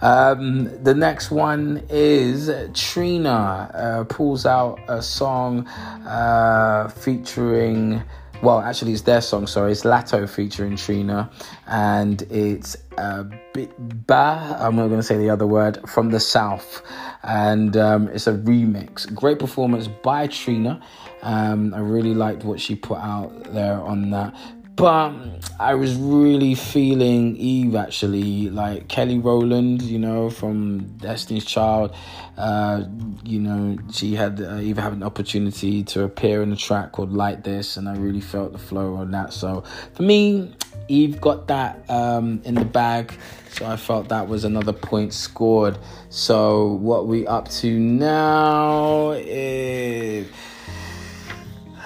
um, 0.00 0.64
the 0.84 0.94
next 0.94 1.30
one 1.30 1.82
is 1.88 2.50
Trina 2.72 3.70
uh, 3.74 4.04
pulls 4.04 4.46
out 4.46 4.78
a 4.88 5.02
song 5.02 5.66
uh, 5.68 6.88
featuring 6.88 8.02
well, 8.42 8.60
actually, 8.60 8.92
it's 8.92 9.02
their 9.02 9.20
song. 9.20 9.46
Sorry, 9.46 9.70
it's 9.70 9.82
Latto 9.82 10.28
featuring 10.28 10.76
Trina, 10.76 11.30
and 11.68 12.20
it's 12.22 12.76
a 12.98 13.24
bit 13.54 13.72
ba. 14.06 14.56
I'm 14.58 14.74
not 14.74 14.88
going 14.88 14.98
to 14.98 15.04
say 15.04 15.16
the 15.16 15.30
other 15.30 15.46
word 15.46 15.88
from 15.88 16.10
the 16.10 16.18
south, 16.18 16.82
and 17.22 17.76
um, 17.76 18.08
it's 18.08 18.26
a 18.26 18.32
remix. 18.32 19.12
Great 19.14 19.38
performance 19.38 19.86
by 19.86 20.26
Trina. 20.26 20.80
Um, 21.22 21.72
I 21.72 21.78
really 21.78 22.14
liked 22.14 22.42
what 22.42 22.60
she 22.60 22.74
put 22.74 22.98
out 22.98 23.52
there 23.54 23.80
on 23.80 24.10
that. 24.10 24.34
But 24.82 25.12
I 25.60 25.76
was 25.76 25.94
really 25.94 26.56
feeling 26.56 27.36
Eve 27.36 27.76
actually, 27.76 28.50
like 28.50 28.88
Kelly 28.88 29.16
Rowland, 29.16 29.80
you 29.80 30.00
know, 30.00 30.28
from 30.28 30.96
Destiny's 30.96 31.44
Child. 31.44 31.94
Uh, 32.36 32.82
you 33.22 33.38
know, 33.38 33.78
she 33.92 34.16
had 34.16 34.40
uh, 34.40 34.56
even 34.56 34.82
had 34.82 34.92
an 34.92 35.04
opportunity 35.04 35.84
to 35.84 36.02
appear 36.02 36.42
in 36.42 36.50
a 36.52 36.56
track 36.56 36.90
called 36.90 37.12
Like 37.12 37.44
This, 37.44 37.76
and 37.76 37.88
I 37.88 37.94
really 37.94 38.20
felt 38.20 38.50
the 38.50 38.58
flow 38.58 38.96
on 38.96 39.12
that. 39.12 39.32
So 39.32 39.62
for 39.94 40.02
me, 40.02 40.52
Eve 40.88 41.20
got 41.20 41.46
that 41.46 41.88
um, 41.88 42.42
in 42.44 42.56
the 42.56 42.64
bag. 42.64 43.14
So 43.52 43.66
I 43.66 43.76
felt 43.76 44.08
that 44.08 44.26
was 44.26 44.42
another 44.42 44.72
point 44.72 45.14
scored. 45.14 45.78
So 46.10 46.72
what 46.72 47.06
we 47.06 47.24
up 47.28 47.48
to 47.60 47.78
now 47.78 49.12
is 49.12 50.26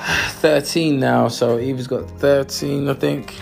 13 0.07 1.01
now, 1.01 1.29
so 1.29 1.59
Eva's 1.59 1.87
got 1.87 2.09
13, 2.21 2.89
I 2.89 2.95
think. 2.95 3.35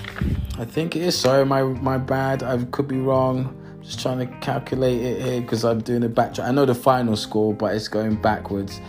I 0.58 0.64
think 0.64 0.96
it 0.96 1.02
is. 1.02 1.18
Sorry, 1.18 1.44
my 1.44 1.62
my 1.62 1.98
bad. 1.98 2.42
I 2.42 2.64
could 2.64 2.88
be 2.88 2.98
wrong. 2.98 3.60
Just 3.82 4.00
trying 4.00 4.18
to 4.18 4.26
calculate 4.38 5.02
it 5.02 5.20
here 5.20 5.40
because 5.42 5.64
I'm 5.64 5.80
doing 5.80 6.04
a 6.04 6.08
back. 6.08 6.38
I 6.38 6.52
know 6.52 6.64
the 6.64 6.74
final 6.74 7.16
score, 7.16 7.52
but 7.52 7.74
it's 7.74 7.88
going 7.88 8.16
backwards. 8.16 8.80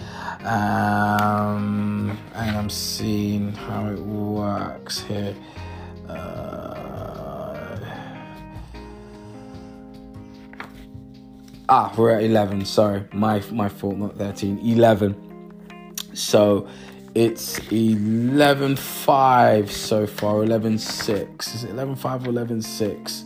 Um, 0.46 2.18
and 2.34 2.56
I'm 2.56 2.70
seeing 2.70 3.52
how 3.52 3.88
it 3.90 4.00
works 4.00 5.02
here. 5.02 5.36
Uh, 6.08 6.76
Ah, 11.68 11.92
we're 11.98 12.12
at 12.12 12.24
11. 12.24 12.64
Sorry, 12.64 13.04
my 13.12 13.42
my 13.52 13.68
fault, 13.68 13.98
not 13.98 14.18
13. 14.18 14.60
11. 14.60 15.16
So 16.14 16.68
it's 17.16 17.60
11 17.72 18.76
5 18.76 19.72
so 19.72 20.06
far, 20.06 20.44
11 20.44 20.78
6. 20.78 21.56
Is 21.56 21.64
it 21.64 21.70
11 21.70 21.96
5 21.96 22.28
or 22.28 22.30
11 22.30 22.62
6? 22.62 23.26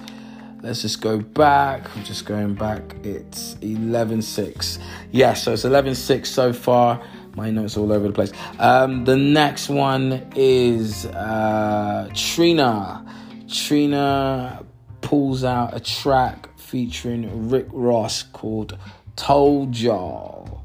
Let's 0.61 0.83
just 0.83 1.01
go 1.01 1.19
back. 1.19 1.95
I'm 1.95 2.03
just 2.03 2.27
going 2.27 2.53
back. 2.53 2.95
It's 3.03 3.57
11 3.61 4.21
6. 4.21 4.79
Yeah, 5.11 5.33
so 5.33 5.53
it's 5.53 5.65
11 5.65 5.95
6 5.95 6.29
so 6.29 6.53
far. 6.53 7.01
My 7.35 7.49
notes 7.49 7.77
all 7.77 7.91
over 7.91 8.07
the 8.07 8.13
place. 8.13 8.31
Um, 8.59 9.05
the 9.05 9.17
next 9.17 9.69
one 9.69 10.31
is 10.35 11.07
uh, 11.07 12.09
Trina. 12.13 13.05
Trina 13.49 14.65
pulls 15.01 15.43
out 15.43 15.75
a 15.75 15.79
track 15.79 16.49
featuring 16.59 17.49
Rick 17.49 17.67
Ross 17.71 18.21
called 18.21 18.77
Told 19.15 19.75
Y'all. 19.75 20.63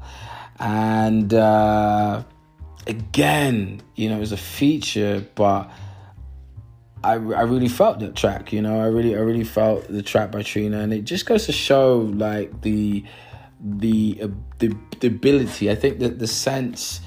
And 0.59 1.33
uh, 1.33 2.23
again, 2.87 3.81
you 3.95 4.09
know, 4.09 4.17
it 4.17 4.19
was 4.19 4.31
a 4.31 4.37
feature, 4.37 5.25
but 5.35 5.69
I, 7.03 7.13
I 7.13 7.43
really 7.43 7.67
felt 7.67 7.99
that 7.99 8.15
track, 8.15 8.51
you 8.51 8.61
know, 8.61 8.79
I 8.79 8.87
really 8.87 9.15
I 9.15 9.19
really 9.19 9.43
felt 9.43 9.87
the 9.87 10.01
track 10.01 10.31
by 10.31 10.41
Trina, 10.41 10.79
and 10.79 10.93
it 10.93 11.03
just 11.03 11.25
goes 11.25 11.45
to 11.45 11.51
show 11.51 11.97
like 12.13 12.61
the 12.61 13.03
the 13.59 14.19
uh, 14.23 14.27
the, 14.59 14.75
the 14.99 15.07
ability. 15.07 15.69
I 15.69 15.75
think 15.75 15.99
that 15.99 16.19
the 16.19 16.27
sense 16.27 17.01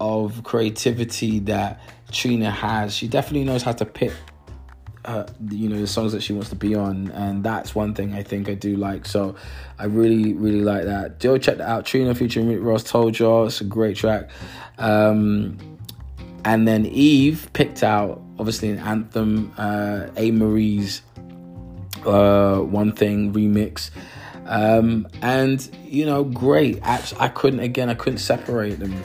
of 0.00 0.42
creativity 0.42 1.38
that 1.40 1.80
Trina 2.10 2.50
has, 2.50 2.94
she 2.94 3.08
definitely 3.08 3.44
knows 3.44 3.62
how 3.62 3.72
to 3.72 3.84
pick 3.84 4.12
uh, 5.06 5.26
you 5.50 5.68
know 5.68 5.78
the 5.78 5.86
songs 5.86 6.12
that 6.12 6.22
she 6.22 6.32
wants 6.32 6.50
to 6.50 6.56
be 6.56 6.74
on 6.74 7.10
and 7.12 7.44
that's 7.44 7.74
one 7.74 7.94
thing 7.94 8.12
i 8.12 8.22
think 8.22 8.48
i 8.48 8.54
do 8.54 8.76
like. 8.76 9.06
So 9.06 9.36
i 9.78 9.84
really 9.84 10.34
really 10.34 10.62
like 10.62 10.84
that. 10.84 11.18
Do 11.20 11.38
check 11.38 11.58
that 11.58 11.68
out. 11.68 11.86
Trina 11.86 12.14
featuring 12.14 12.48
rick 12.48 12.58
ross 12.60 12.82
told 12.82 13.18
y'all 13.18 13.46
it's 13.46 13.60
a 13.60 13.64
great 13.64 13.96
track. 13.96 14.28
Um, 14.78 15.58
and 16.44 16.66
then 16.66 16.86
eve 16.86 17.48
picked 17.52 17.82
out 17.82 18.20
obviously 18.38 18.70
an 18.70 18.78
anthem 18.80 19.52
uh 19.56 20.08
Amerie's 20.16 21.02
uh 22.04 22.58
one 22.58 22.92
thing 22.92 23.32
remix. 23.32 23.90
Um 24.46 25.06
and 25.22 25.68
you 25.84 26.04
know 26.04 26.24
great. 26.24 26.80
Actually, 26.82 27.20
i 27.20 27.28
couldn't 27.28 27.60
again 27.60 27.88
i 27.88 27.94
couldn't 27.94 28.18
separate 28.18 28.80
them. 28.80 29.00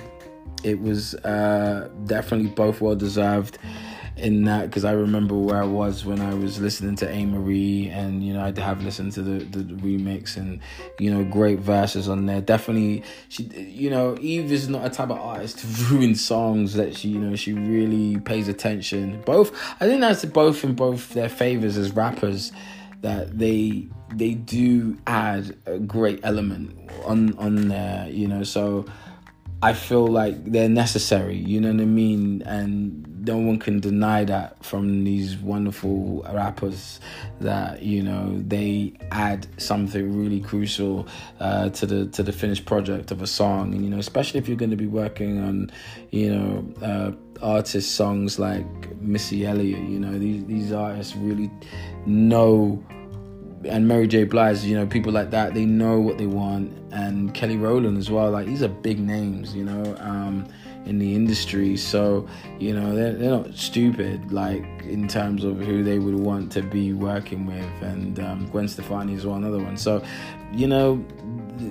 It 0.64 0.80
was 0.82 1.14
uh 1.16 1.90
definitely 2.06 2.50
both 2.50 2.82
well 2.82 2.96
deserved 2.96 3.60
in 4.18 4.44
that 4.44 4.70
because 4.70 4.86
I 4.86 4.92
remember 4.92 5.36
where 5.36 5.62
I 5.62 5.66
was 5.66 6.06
when 6.06 6.20
I 6.20 6.34
was 6.34 6.60
listening 6.60 6.96
to 6.98 7.08
Amerie 7.08 7.92
and 7.92 8.24
you 8.24 8.34
know 8.34 8.44
I'd 8.44 8.58
have 8.58 8.84
listened 8.84 9.14
to 9.14 9.22
the, 9.22 9.44
the, 9.46 9.60
the 9.60 9.74
remix 9.76 10.38
and 10.38 10.60
you 11.00 11.12
know 11.12 11.24
great 11.24 11.60
verses 11.60 12.10
on 12.10 12.26
there. 12.26 12.42
Definitely, 12.42 13.04
she 13.30 13.44
you 13.44 13.90
know 13.90 14.18
Eve 14.20 14.52
is 14.52 14.70
not 14.70 14.86
a 14.86 14.90
type 14.90 15.10
of 15.10 15.20
artist 15.20 15.60
to 15.60 15.68
ruin 15.86 16.16
songs 16.16 16.74
that 16.74 16.96
she 16.96 17.10
you 17.10 17.20
know 17.20 17.36
she 17.36 17.54
really 17.54 18.20
pays 18.20 18.48
attention. 18.48 19.22
Both 19.22 19.54
I 19.82 19.88
think 19.88 20.02
that's 20.02 20.26
both 20.26 20.64
in 20.64 20.76
both 20.76 21.14
their 21.14 21.30
favors 21.30 21.78
as 21.78 21.92
rappers 21.96 22.52
that 23.02 23.38
they 23.38 23.88
they 24.14 24.34
do 24.34 24.98
add 25.08 25.56
a 25.66 25.80
great 25.80 26.20
element 26.24 26.78
on 27.06 27.36
on 27.38 27.70
there 27.70 28.08
you 28.10 28.28
know 28.28 28.44
so 28.44 28.86
I 29.64 29.74
feel 29.74 30.08
like 30.08 30.44
they're 30.46 30.68
necessary, 30.68 31.38
you 31.38 31.62
know 31.62 31.72
what 31.72 31.82
I 31.82 31.86
mean? 31.86 32.42
And 32.42 33.06
no 33.22 33.38
one 33.38 33.60
can 33.60 33.80
deny 33.80 34.24
that 34.26 34.64
from 34.66 35.04
these 35.04 35.38
wonderful 35.38 36.26
rappers 36.34 37.00
that, 37.40 37.84
you 37.84 38.02
know, 38.02 38.42
they 38.48 38.94
add 39.12 39.46
something 39.58 40.18
really 40.18 40.40
crucial 40.40 41.08
uh, 41.40 41.70
to 41.70 41.86
the 41.86 42.08
to 42.08 42.24
the 42.24 42.32
finished 42.32 42.66
project 42.66 43.12
of 43.12 43.22
a 43.22 43.28
song. 43.28 43.74
And, 43.74 43.84
you 43.84 43.92
know, 43.92 44.00
especially 44.00 44.40
if 44.40 44.48
you're 44.48 44.58
going 44.58 44.72
to 44.72 44.78
be 44.78 44.88
working 44.88 45.40
on, 45.44 45.72
you 46.10 46.34
know, 46.34 46.74
uh, 46.82 47.12
artist 47.46 47.96
songs 47.96 48.40
like 48.40 48.66
Missy 49.00 49.46
Elliott, 49.46 49.88
you 49.88 50.00
know, 50.00 50.18
these, 50.18 50.44
these 50.46 50.72
artists 50.72 51.16
really 51.16 51.52
know 52.08 52.84
and 53.64 53.88
Mary 53.88 54.08
J. 54.08 54.24
Blige, 54.24 54.64
you 54.64 54.76
know, 54.76 54.88
people 54.88 55.12
like 55.12 55.30
that, 55.32 55.54
they 55.54 55.66
know 55.66 56.00
what 56.00 56.18
they 56.18 56.26
want. 56.26 56.74
And 56.92 57.32
Kelly 57.34 57.58
Rowland 57.58 57.98
as 57.98 58.10
well, 58.10 58.32
like 58.32 58.48
these 58.48 58.64
are 58.64 58.68
big 58.68 59.00
names, 59.00 59.56
you 59.56 59.64
know, 59.64 59.96
um, 60.00 60.48
in 60.86 61.00
the 61.00 61.16
industry. 61.16 61.78
So, 61.78 62.28
you 62.60 62.74
know, 62.74 62.96
they're, 62.96 63.14
they're 63.14 63.32
not 63.32 63.56
stupid, 63.56 64.32
like 64.32 64.64
in 64.84 65.08
terms 65.08 65.44
of 65.44 65.60
who 65.60 65.84
they 65.84 66.00
would 66.00 66.16
want 66.16 66.52
to 66.54 66.62
be 66.62 66.94
working 66.94 67.46
with. 67.46 67.82
And 67.82 68.20
um, 68.20 68.48
Gwen 68.48 68.68
Stefani 68.68 69.14
is 69.14 69.26
one 69.26 69.44
another 69.44 69.64
one. 69.64 69.78
So, 69.78 70.04
you 70.52 70.68
know, 70.68 71.04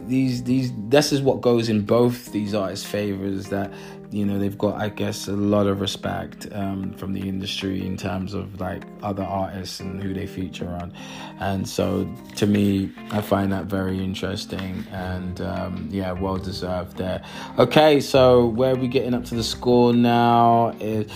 these 0.06 0.42
these 0.44 0.72
this 0.88 1.12
is 1.12 1.22
what 1.22 1.40
goes 1.40 1.68
in 1.68 1.82
both 1.82 2.32
these 2.32 2.54
artists' 2.54 2.86
favors 2.86 3.48
that 3.48 3.72
you 4.10 4.24
know 4.24 4.38
they've 4.38 4.58
got 4.58 4.74
i 4.76 4.88
guess 4.88 5.28
a 5.28 5.32
lot 5.32 5.66
of 5.66 5.80
respect 5.80 6.48
um, 6.52 6.92
from 6.94 7.12
the 7.12 7.20
industry 7.28 7.86
in 7.86 7.96
terms 7.96 8.34
of 8.34 8.60
like 8.60 8.84
other 9.02 9.22
artists 9.22 9.80
and 9.80 10.02
who 10.02 10.12
they 10.12 10.26
feature 10.26 10.68
on. 10.68 10.92
And 11.38 11.68
so 11.68 12.08
to 12.36 12.46
me 12.46 12.90
i 13.10 13.20
find 13.20 13.52
that 13.52 13.66
very 13.66 14.02
interesting 14.02 14.84
and 14.90 15.40
um, 15.40 15.88
yeah 15.90 16.12
well 16.12 16.36
deserved 16.36 16.96
there. 16.96 17.22
Okay 17.58 18.00
so 18.00 18.46
where 18.46 18.72
are 18.72 18.78
we 18.78 18.88
getting 18.88 19.14
up 19.14 19.24
to 19.26 19.34
the 19.34 19.44
score 19.44 19.92
now? 19.92 20.74
Is 20.80 21.10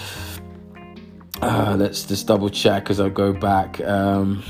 uh, 1.42 1.76
let's 1.78 2.04
just 2.04 2.26
double 2.26 2.48
check 2.48 2.90
as 2.90 3.00
i 3.00 3.08
go 3.08 3.32
back. 3.32 3.80
Um, 3.80 4.42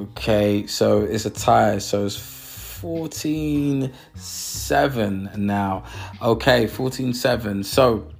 okay 0.00 0.66
so 0.66 1.02
it's 1.02 1.26
a 1.26 1.30
tie 1.30 1.78
so 1.78 2.06
it's 2.06 2.40
14 2.80 3.92
7 4.14 5.30
now. 5.36 5.84
Okay, 6.22 6.66
14 6.66 7.12
7. 7.12 7.62
So, 7.62 8.10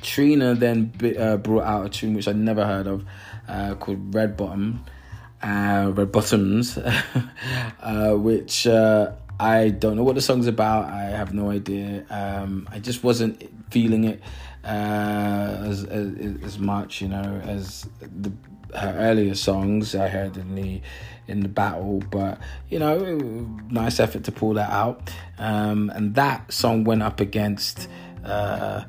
Trina 0.00 0.54
then 0.54 0.92
uh, 1.18 1.36
brought 1.36 1.64
out 1.64 1.86
a 1.86 1.88
tune 1.90 2.14
which 2.14 2.26
I'd 2.26 2.36
never 2.36 2.64
heard 2.64 2.86
of 2.86 3.04
uh, 3.46 3.74
called 3.74 4.14
Red 4.14 4.36
Bottom. 4.36 4.84
Uh, 5.42 5.92
Red 5.94 6.10
Bottoms, 6.10 6.78
uh, 7.82 8.14
which 8.14 8.66
uh, 8.66 9.12
I 9.38 9.68
don't 9.68 9.96
know 9.96 10.04
what 10.04 10.14
the 10.14 10.22
song's 10.22 10.46
about. 10.46 10.86
I 10.86 11.02
have 11.02 11.34
no 11.34 11.50
idea. 11.50 12.06
Um, 12.08 12.66
I 12.72 12.78
just 12.78 13.04
wasn't 13.04 13.42
feeling 13.70 14.04
it 14.04 14.22
uh, 14.64 15.64
as, 15.66 15.84
as, 15.84 16.42
as 16.42 16.58
much, 16.58 17.00
you 17.00 17.08
know, 17.08 17.40
as 17.44 17.88
the 18.00 18.32
her 18.74 18.94
earlier 18.98 19.34
songs 19.34 19.94
I 19.94 20.08
heard 20.08 20.36
in 20.36 20.54
the 20.54 20.80
in 21.26 21.40
the 21.40 21.48
battle, 21.48 22.02
but 22.10 22.38
you 22.68 22.78
know, 22.78 22.98
nice 23.70 24.00
effort 24.00 24.24
to 24.24 24.32
pull 24.32 24.54
that 24.54 24.70
out. 24.70 25.10
Um, 25.38 25.90
and 25.94 26.14
that 26.16 26.52
song 26.52 26.84
went 26.84 27.02
up 27.02 27.20
against 27.20 27.88
uh, 28.24 28.84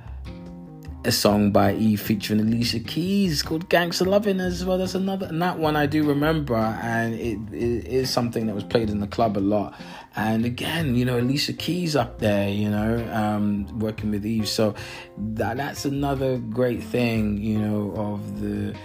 a 1.05 1.11
song 1.11 1.51
by 1.51 1.73
Eve 1.75 2.01
featuring 2.01 2.39
Alicia 2.39 2.79
Keys 2.79 3.43
called 3.43 3.69
Gangsta 3.69 4.05
Lovin' 4.05 4.39
as 4.39 4.65
well. 4.65 4.77
That's 4.77 4.95
another, 4.95 5.27
and 5.27 5.41
that 5.41 5.59
one 5.59 5.75
I 5.75 5.85
do 5.85 6.03
remember, 6.03 6.55
and 6.55 7.13
it, 7.13 7.37
it 7.53 7.87
is 7.87 8.09
something 8.09 8.47
that 8.47 8.55
was 8.55 8.63
played 8.63 8.89
in 8.89 8.99
the 8.99 9.07
club 9.07 9.37
a 9.37 9.39
lot. 9.39 9.79
And 10.15 10.45
again, 10.45 10.95
you 10.95 11.05
know, 11.05 11.19
Alicia 11.19 11.53
Keys 11.53 11.95
up 11.95 12.19
there, 12.19 12.49
you 12.49 12.69
know, 12.69 13.07
um, 13.11 13.79
working 13.79 14.11
with 14.11 14.25
Eve. 14.25 14.47
So 14.47 14.73
that 15.17 15.57
that's 15.57 15.85
another 15.85 16.37
great 16.37 16.81
thing, 16.81 17.37
you 17.37 17.59
know, 17.59 17.93
of 17.95 18.41
the 18.41 18.75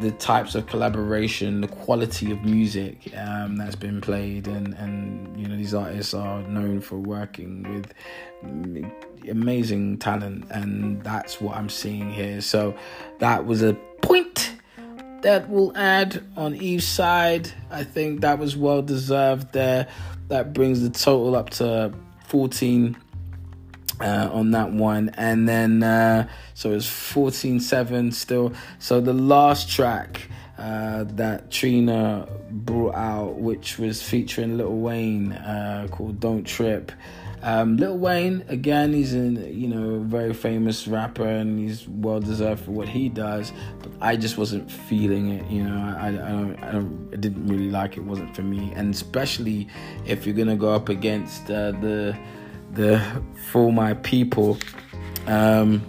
the 0.00 0.10
types 0.12 0.54
of 0.54 0.66
collaboration, 0.66 1.60
the 1.60 1.68
quality 1.68 2.30
of 2.32 2.42
music 2.42 3.12
um, 3.16 3.56
that's 3.56 3.76
been 3.76 4.00
played, 4.00 4.48
and 4.48 4.74
and 4.74 5.38
you 5.38 5.46
know 5.46 5.56
these 5.56 5.74
artists 5.74 6.14
are 6.14 6.42
known 6.42 6.80
for 6.80 6.96
working 6.96 7.62
with 7.74 7.92
amazing 9.28 9.98
talent, 9.98 10.46
and 10.50 11.02
that's 11.02 11.40
what 11.40 11.56
I'm 11.56 11.68
seeing 11.68 12.10
here. 12.10 12.40
So 12.40 12.74
that 13.18 13.44
was 13.44 13.62
a 13.62 13.74
point 14.00 14.54
that 15.22 15.50
will 15.50 15.76
add 15.76 16.24
on 16.36 16.54
each 16.54 16.82
side. 16.82 17.52
I 17.70 17.84
think 17.84 18.22
that 18.22 18.38
was 18.38 18.56
well 18.56 18.82
deserved 18.82 19.52
there. 19.52 19.86
That 20.28 20.54
brings 20.54 20.80
the 20.80 20.90
total 20.90 21.36
up 21.36 21.50
to 21.50 21.92
14 22.28 22.96
uh, 24.00 24.30
on 24.32 24.50
that 24.52 24.72
one. 24.72 25.10
And 25.16 25.48
then, 25.48 25.82
uh, 25.82 26.28
so 26.54 26.72
it's 26.72 26.86
14 26.86 27.60
7 27.60 28.12
still. 28.12 28.52
So 28.78 29.00
the 29.00 29.12
last 29.12 29.70
track 29.70 30.28
uh, 30.58 31.04
that 31.04 31.50
Trina 31.50 32.28
brought 32.50 32.94
out, 32.94 33.36
which 33.36 33.78
was 33.78 34.02
featuring 34.02 34.58
Lil 34.58 34.76
Wayne, 34.76 35.32
uh, 35.32 35.88
called 35.90 36.20
Don't 36.20 36.44
Trip. 36.44 36.92
Um, 37.42 37.78
Lil 37.78 37.96
Wayne, 37.96 38.44
again, 38.48 38.92
he's 38.92 39.14
a 39.14 39.18
you 39.18 39.66
know 39.66 40.00
very 40.00 40.34
famous 40.34 40.86
rapper 40.86 41.26
and 41.26 41.58
he's 41.58 41.88
well 41.88 42.20
deserved 42.20 42.64
for 42.64 42.72
what 42.72 42.88
he 42.88 43.08
does. 43.08 43.52
But 43.82 43.92
I 44.02 44.16
just 44.16 44.36
wasn't 44.36 44.70
feeling 44.70 45.30
it. 45.30 45.50
You 45.50 45.64
know, 45.64 45.96
I, 45.98 46.08
I 46.08 46.10
don't, 46.10 46.56
I 46.62 46.72
don't, 46.72 47.08
I 47.12 47.16
didn't 47.16 47.46
really 47.46 47.70
like 47.70 47.96
it. 47.96 48.00
wasn't 48.00 48.36
for 48.36 48.42
me. 48.42 48.72
And 48.76 48.92
especially 48.92 49.68
if 50.04 50.26
you're 50.26 50.36
gonna 50.36 50.56
go 50.56 50.74
up 50.74 50.90
against 50.90 51.50
uh, 51.50 51.72
the 51.72 52.14
the 52.72 53.22
for 53.50 53.72
my 53.72 53.94
people. 53.94 54.58
Um, 55.26 55.82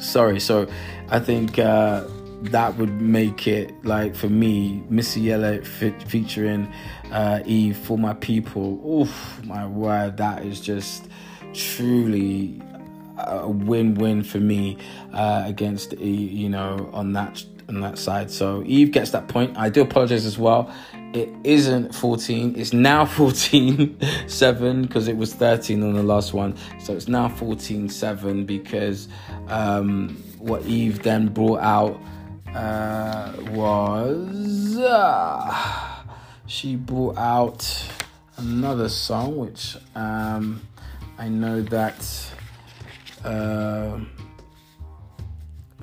sorry, 0.00 0.40
so 0.40 0.68
I 1.10 1.18
think 1.18 1.58
uh, 1.58 2.04
that 2.42 2.76
would 2.76 3.00
make 3.00 3.46
it 3.46 3.72
like 3.84 4.14
for 4.14 4.28
me, 4.28 4.82
Missy 4.88 5.32
Elliott 5.32 5.66
featuring 5.66 6.72
uh, 7.12 7.40
Eve 7.44 7.76
for 7.76 7.98
my 7.98 8.14
people. 8.14 8.80
Oof, 8.86 9.40
my 9.44 9.66
word, 9.66 10.16
that 10.18 10.44
is 10.44 10.60
just 10.60 11.08
truly 11.54 12.60
a 13.18 13.48
win-win 13.48 14.22
for 14.22 14.38
me 14.38 14.78
uh, 15.12 15.42
against 15.44 15.98
you 15.98 16.48
know 16.48 16.88
on 16.92 17.12
that 17.14 17.44
on 17.68 17.80
that 17.80 17.98
side. 17.98 18.30
So 18.30 18.62
Eve 18.64 18.92
gets 18.92 19.10
that 19.10 19.28
point. 19.28 19.56
I 19.56 19.68
do 19.68 19.82
apologize 19.82 20.24
as 20.24 20.38
well. 20.38 20.72
It 21.14 21.30
isn't 21.42 21.94
14. 21.94 22.54
It's 22.56 22.72
now 22.72 23.04
14 23.06 23.98
7 24.26 24.82
because 24.82 25.08
it 25.08 25.16
was 25.16 25.34
13 25.34 25.82
on 25.82 25.94
the 25.94 26.02
last 26.02 26.34
one. 26.34 26.54
So 26.80 26.94
it's 26.94 27.08
now 27.08 27.28
14 27.28 27.88
7 27.88 28.44
because 28.44 29.08
um, 29.48 30.22
what 30.38 30.62
Eve 30.64 31.02
then 31.02 31.28
brought 31.28 31.60
out 31.60 32.00
uh, 32.54 33.32
was 33.50 34.76
uh, 34.76 36.04
she 36.46 36.76
brought 36.76 37.16
out 37.16 37.90
another 38.36 38.88
song 38.88 39.36
which 39.36 39.76
um, 39.94 40.60
I 41.18 41.28
know 41.28 41.62
that. 41.62 42.32
Uh, 43.24 44.00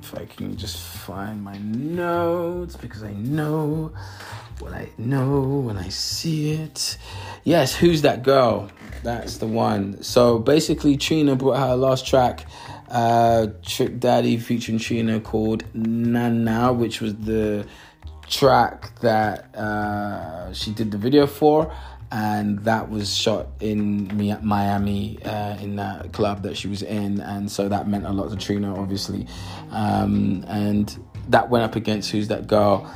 if 0.06 0.14
I 0.14 0.26
can 0.26 0.56
just 0.56 0.78
find 0.78 1.44
my 1.44 1.58
notes 1.58 2.76
because 2.76 3.02
I 3.02 3.14
know 3.14 3.92
what 4.60 4.74
I 4.74 4.89
know 4.98 5.60
when 5.60 5.78
I 5.78 5.89
see 5.89 6.54
it. 6.54 6.98
Yes, 7.44 7.76
who's 7.76 8.02
that 8.04 8.24
girl? 8.24 8.70
That's 9.04 9.38
the 9.38 9.48
one. 9.48 10.02
So 10.02 10.39
basically, 10.39 10.98
Trina 10.98 11.36
brought 11.36 11.60
her 11.60 11.76
last 11.76 12.08
track, 12.08 12.46
uh, 12.89 13.48
Trick 13.63 14.00
Daddy 14.00 14.38
featuring 14.38 14.80
Trina 14.80 15.20
called 15.20 15.63
Nana, 15.76 16.74
which 16.74 17.02
was 17.02 17.15
the 17.15 17.68
track 18.28 19.00
that 19.02 19.54
uh, 19.56 20.52
she 20.54 20.72
did 20.72 20.91
the 20.91 20.98
video 20.98 21.28
for 21.28 21.72
and 22.12 22.60
that 22.60 22.89
was 22.89 23.15
shot 23.15 23.48
in 23.60 24.08
Miami 24.41 25.22
uh, 25.24 25.58
in 25.58 25.76
that 25.76 26.13
club 26.13 26.44
that 26.44 26.56
she 26.56 26.68
was 26.68 26.82
in, 26.82 27.20
and 27.20 27.52
so 27.52 27.68
that 27.68 27.88
meant 27.88 28.06
a 28.06 28.12
lot 28.12 28.30
to 28.30 28.38
Trina, 28.38 28.80
obviously. 28.80 29.28
Um, 29.72 30.46
and 30.48 30.98
that 31.30 31.50
went 31.50 31.65
up 31.65 31.76
against 31.76 32.12
Who's 32.12 32.28
That 32.28 32.48
Girl, 32.48 32.89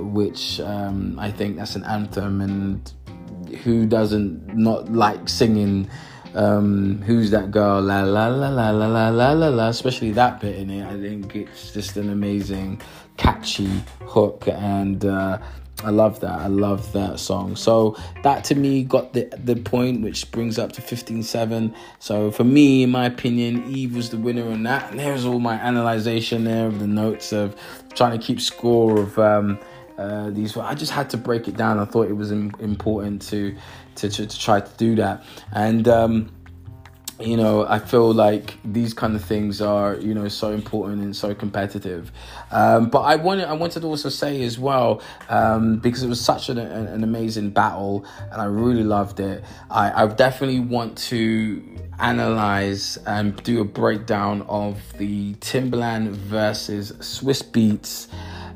which 0.00 0.60
um, 0.60 1.18
I 1.18 1.30
think 1.30 1.56
that's 1.56 1.76
an 1.76 1.84
anthem, 1.84 2.40
and 2.40 2.92
who 3.62 3.86
doesn't 3.86 4.54
not 4.54 4.92
like 4.92 5.28
singing? 5.28 5.88
Um, 6.34 7.02
who's 7.02 7.30
that 7.30 7.50
girl? 7.50 7.82
La 7.82 8.02
la 8.02 8.28
la 8.28 8.48
la 8.48 8.70
la 8.70 8.86
la 8.86 9.08
la 9.10 9.32
la 9.32 9.48
la. 9.48 9.68
Especially 9.68 10.12
that 10.12 10.40
bit 10.40 10.56
in 10.56 10.70
it. 10.70 10.86
I 10.86 10.98
think 10.98 11.36
it's 11.36 11.72
just 11.72 11.96
an 11.96 12.10
amazing, 12.10 12.80
catchy 13.16 13.82
hook, 14.06 14.48
and 14.48 15.04
uh, 15.04 15.38
I 15.84 15.90
love 15.90 16.20
that. 16.20 16.38
I 16.38 16.46
love 16.46 16.92
that 16.92 17.18
song. 17.18 17.56
So 17.56 17.96
that 18.22 18.44
to 18.44 18.54
me 18.54 18.84
got 18.84 19.12
the 19.12 19.24
the 19.36 19.56
point, 19.56 20.02
which 20.02 20.30
brings 20.30 20.58
up 20.58 20.72
to 20.72 20.82
15-7. 20.82 21.74
So 21.98 22.30
for 22.30 22.44
me, 22.44 22.84
in 22.84 22.90
my 22.90 23.06
opinion, 23.06 23.64
Eve 23.68 23.96
was 23.96 24.10
the 24.10 24.16
winner 24.16 24.48
on 24.48 24.62
that. 24.62 24.90
And 24.90 25.00
there's 25.00 25.24
all 25.24 25.40
my 25.40 25.54
analyzation 25.54 26.44
there 26.44 26.66
of 26.66 26.78
the 26.78 26.86
notes 26.86 27.32
of 27.32 27.56
trying 27.94 28.18
to 28.18 28.24
keep 28.24 28.40
score 28.40 29.00
of 29.00 29.18
um, 29.18 29.58
uh, 29.98 30.30
these. 30.30 30.56
I 30.56 30.74
just 30.74 30.92
had 30.92 31.10
to 31.10 31.16
break 31.16 31.48
it 31.48 31.56
down. 31.56 31.78
I 31.78 31.84
thought 31.84 32.08
it 32.08 32.16
was 32.16 32.30
important 32.30 33.22
to 33.22 33.56
to, 33.96 34.08
to, 34.08 34.26
to 34.26 34.38
try 34.38 34.60
to 34.60 34.70
do 34.76 34.96
that. 34.96 35.24
And 35.52 35.86
um, 35.88 36.30
you 37.24 37.36
know 37.36 37.66
i 37.66 37.78
feel 37.78 38.12
like 38.12 38.58
these 38.64 38.94
kind 38.94 39.14
of 39.14 39.24
things 39.24 39.60
are 39.60 39.96
you 39.96 40.14
know 40.14 40.28
so 40.28 40.52
important 40.52 41.02
and 41.02 41.14
so 41.14 41.34
competitive 41.34 42.10
um, 42.50 42.88
but 42.88 43.00
i 43.00 43.16
wanted 43.16 43.44
i 43.46 43.52
wanted 43.52 43.80
to 43.80 43.86
also 43.86 44.08
say 44.08 44.42
as 44.42 44.58
well 44.58 45.02
um, 45.28 45.78
because 45.78 46.02
it 46.02 46.08
was 46.08 46.20
such 46.20 46.48
an, 46.48 46.58
an, 46.58 47.04
amazing 47.04 47.50
battle 47.50 48.04
and 48.30 48.40
i 48.40 48.44
really 48.44 48.82
loved 48.82 49.20
it 49.20 49.44
I, 49.70 50.02
I 50.02 50.06
definitely 50.06 50.60
want 50.60 50.98
to 50.98 51.62
analyze 51.98 52.96
and 53.06 53.40
do 53.42 53.60
a 53.60 53.64
breakdown 53.64 54.42
of 54.42 54.80
the 54.98 55.34
timbaland 55.34 56.10
versus 56.10 56.92
Swizz 56.92 57.44
Beatz 57.44 58.08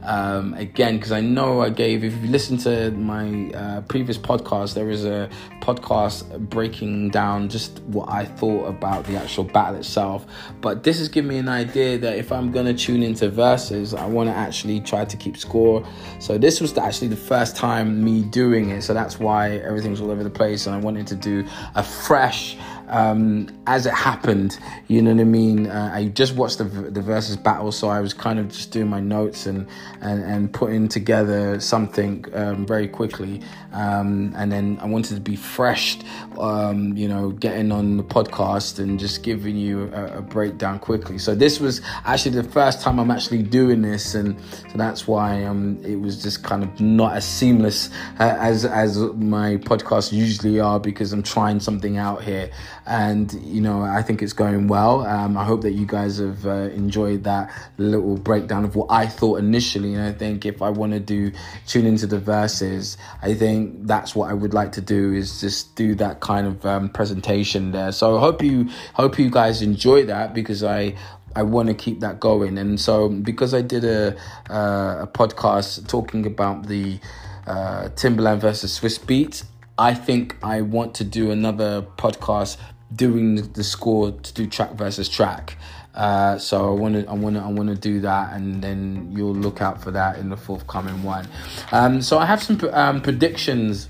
um, 0.06 0.54
again 0.54 0.96
because 0.96 1.12
I 1.12 1.20
know 1.20 1.60
I 1.60 1.70
gave. 1.70 2.04
If 2.04 2.14
you 2.22 2.28
listen 2.28 2.56
to 2.58 2.90
my 2.92 3.50
uh, 3.50 3.80
previous 3.82 4.16
podcast, 4.16 4.74
there 4.74 4.88
is 4.88 5.04
a 5.04 5.28
podcast 5.60 6.38
breaking 6.48 7.10
down 7.10 7.48
just 7.48 7.80
what 7.82 8.08
I 8.08 8.24
thought 8.24 8.66
about 8.66 9.04
the 9.04 9.16
actual 9.16 9.44
battle 9.44 9.76
itself. 9.76 10.24
But 10.60 10.84
this 10.84 10.98
has 10.98 11.08
given 11.08 11.28
me 11.28 11.38
an 11.38 11.48
idea 11.48 11.98
that 11.98 12.16
if 12.16 12.32
I'm 12.32 12.52
gonna 12.52 12.74
tune 12.74 13.02
into 13.02 13.28
Verzuz, 13.28 13.98
I 13.98 14.06
want 14.06 14.30
to 14.30 14.34
actually 14.34 14.80
try 14.80 15.04
to 15.04 15.16
keep 15.16 15.36
score. 15.36 15.86
So 16.20 16.38
this 16.38 16.60
was 16.60 16.76
actually 16.78 17.08
the 17.08 17.16
first 17.16 17.56
time 17.56 18.02
me 18.02 18.22
doing 18.22 18.70
it, 18.70 18.82
so 18.82 18.94
that's 18.94 19.18
why 19.18 19.56
everything's 19.56 20.00
all 20.00 20.10
over 20.10 20.22
the 20.22 20.30
place, 20.30 20.66
and 20.66 20.74
I 20.74 20.78
wanted 20.78 21.06
to 21.08 21.16
do 21.16 21.44
a 21.74 21.82
fresh 21.82 22.56
um, 22.88 23.48
as 23.66 23.86
it 23.86 23.94
happened. 23.94 24.58
You 24.88 25.02
know 25.02 25.12
what 25.12 25.20
I 25.20 25.24
mean? 25.24 25.66
Uh, 25.66 25.90
I 25.92 26.06
just 26.06 26.34
watched 26.34 26.58
the 26.58 26.64
the 26.64 27.00
Verzuz 27.00 27.42
battle, 27.42 27.72
so 27.72 27.88
I 27.88 28.00
was 28.00 28.14
kind 28.14 28.38
of 28.38 28.48
just 28.48 28.70
doing 28.70 28.88
my 28.88 29.00
notes 29.00 29.46
and 29.46 29.66
and, 30.00 30.22
and 30.22 30.52
putting 30.52 30.88
together 30.88 31.60
something 31.60 32.24
um, 32.34 32.66
very 32.66 32.88
quickly. 32.88 33.42
Um, 33.72 34.32
and 34.36 34.50
then 34.50 34.78
I 34.80 34.86
wanted 34.86 35.16
to 35.16 35.20
be 35.20 35.36
fresh, 35.36 35.98
um, 36.38 36.96
you 36.96 37.08
know, 37.08 37.30
getting 37.30 37.70
on 37.70 37.98
the 37.98 38.02
podcast 38.02 38.78
and 38.78 38.98
just 38.98 39.22
giving 39.22 39.54
you 39.54 39.92
a, 39.92 40.18
a, 40.18 40.22
breakdown 40.22 40.78
quickly. 40.78 41.18
So 41.18 41.34
this 41.34 41.60
was 41.60 41.82
actually 42.06 42.36
the 42.36 42.48
first 42.48 42.80
time 42.80 42.98
I'm 42.98 43.10
actually 43.10 43.42
doing 43.42 43.82
this, 43.82 44.14
and 44.14 44.40
so 44.70 44.78
that's 44.78 45.06
why 45.06 45.44
um, 45.44 45.78
it 45.84 45.96
was 45.96 46.22
just 46.22 46.42
kind 46.42 46.62
of 46.62 46.80
not 46.80 47.16
as 47.16 47.26
seamless 47.26 47.90
uh, 48.18 48.36
as 48.38 48.64
as 48.64 48.96
my 48.96 49.56
podcasts 49.58 50.10
usually 50.10 50.58
are 50.58 50.80
because 50.80 51.12
I'm 51.12 51.22
trying 51.22 51.60
something 51.60 51.98
out 51.98 52.22
here 52.22 52.50
and 52.86 53.32
you 53.42 53.60
know 53.60 53.82
I 53.82 54.02
think 54.02 54.22
it's 54.22 54.32
going 54.32 54.68
well. 54.68 55.06
Um, 55.06 55.36
I 55.36 55.44
hope 55.44 55.62
that 55.62 55.72
you 55.72 55.86
guys 55.86 56.18
have 56.18 56.46
uh, 56.46 56.70
enjoyed 56.70 57.24
that 57.24 57.52
little 57.78 58.16
breakdown 58.16 58.64
of 58.64 58.76
what 58.76 58.86
I 58.90 59.06
thought 59.06 59.38
initially, 59.38 59.94
and 59.94 60.02
I 60.02 60.12
think 60.12 60.46
if 60.46 60.62
I 60.62 60.70
want 60.70 60.92
to 60.92 61.00
do 61.00 61.32
tune 61.66 61.86
into 61.86 62.06
the 62.06 62.18
Verzuz, 62.18 62.96
I 63.22 63.34
think 63.34 63.86
that's 63.86 64.14
what 64.14 64.30
I 64.30 64.34
would 64.34 64.54
like 64.54 64.72
to 64.72 64.80
do 64.80 65.12
is 65.12 65.40
just 65.40 65.74
do 65.74 65.94
that 65.96 66.20
kind 66.20 66.46
of 66.46 66.64
um, 66.64 66.88
presentation 66.88 67.72
there. 67.72 67.92
So 67.92 68.16
I 68.16 68.20
hope 68.20 68.42
you 68.42 68.68
hope 68.94 69.18
you 69.18 69.30
guys 69.30 69.62
enjoy 69.62 70.06
that 70.06 70.34
because 70.34 70.62
I 70.62 70.94
I 71.34 71.42
want 71.42 71.68
to 71.68 71.74
keep 71.74 72.00
that 72.00 72.20
going. 72.20 72.56
And 72.56 72.80
so 72.80 73.08
because 73.08 73.52
I 73.52 73.60
did 73.60 73.84
a 73.84 74.16
uh, 74.48 75.02
a 75.02 75.06
podcast 75.06 75.88
talking 75.88 76.24
about 76.24 76.66
the 76.66 76.98
uh, 77.46 77.90
Timbaland 77.94 78.38
versus 78.38 78.78
Swizz 78.78 79.00
Beatz, 79.00 79.44
I 79.78 79.92
think 79.92 80.36
I 80.42 80.62
want 80.62 80.94
to 80.96 81.04
do 81.04 81.30
another 81.30 81.82
podcast 81.82 82.56
doing 82.94 83.52
the 83.52 83.64
score 83.64 84.12
to 84.12 84.34
do 84.34 84.46
track 84.46 84.72
versus 84.72 85.08
track. 85.08 85.56
Uh, 85.94 86.36
so 86.38 86.70
I 86.70 86.78
want 86.78 86.94
to, 86.94 87.06
I 87.08 87.14
want 87.14 87.36
to, 87.36 87.42
I 87.42 87.48
want 87.48 87.70
to 87.70 87.74
do 87.74 88.00
that, 88.00 88.34
and 88.34 88.62
then 88.62 89.10
you'll 89.10 89.34
look 89.34 89.62
out 89.62 89.82
for 89.82 89.90
that 89.92 90.18
in 90.18 90.28
the 90.28 90.36
forthcoming 90.36 91.02
one. 91.02 91.26
Um, 91.72 92.02
so 92.02 92.18
I 92.18 92.26
have 92.26 92.42
some 92.42 92.60
um, 92.72 93.00
predictions 93.00 93.88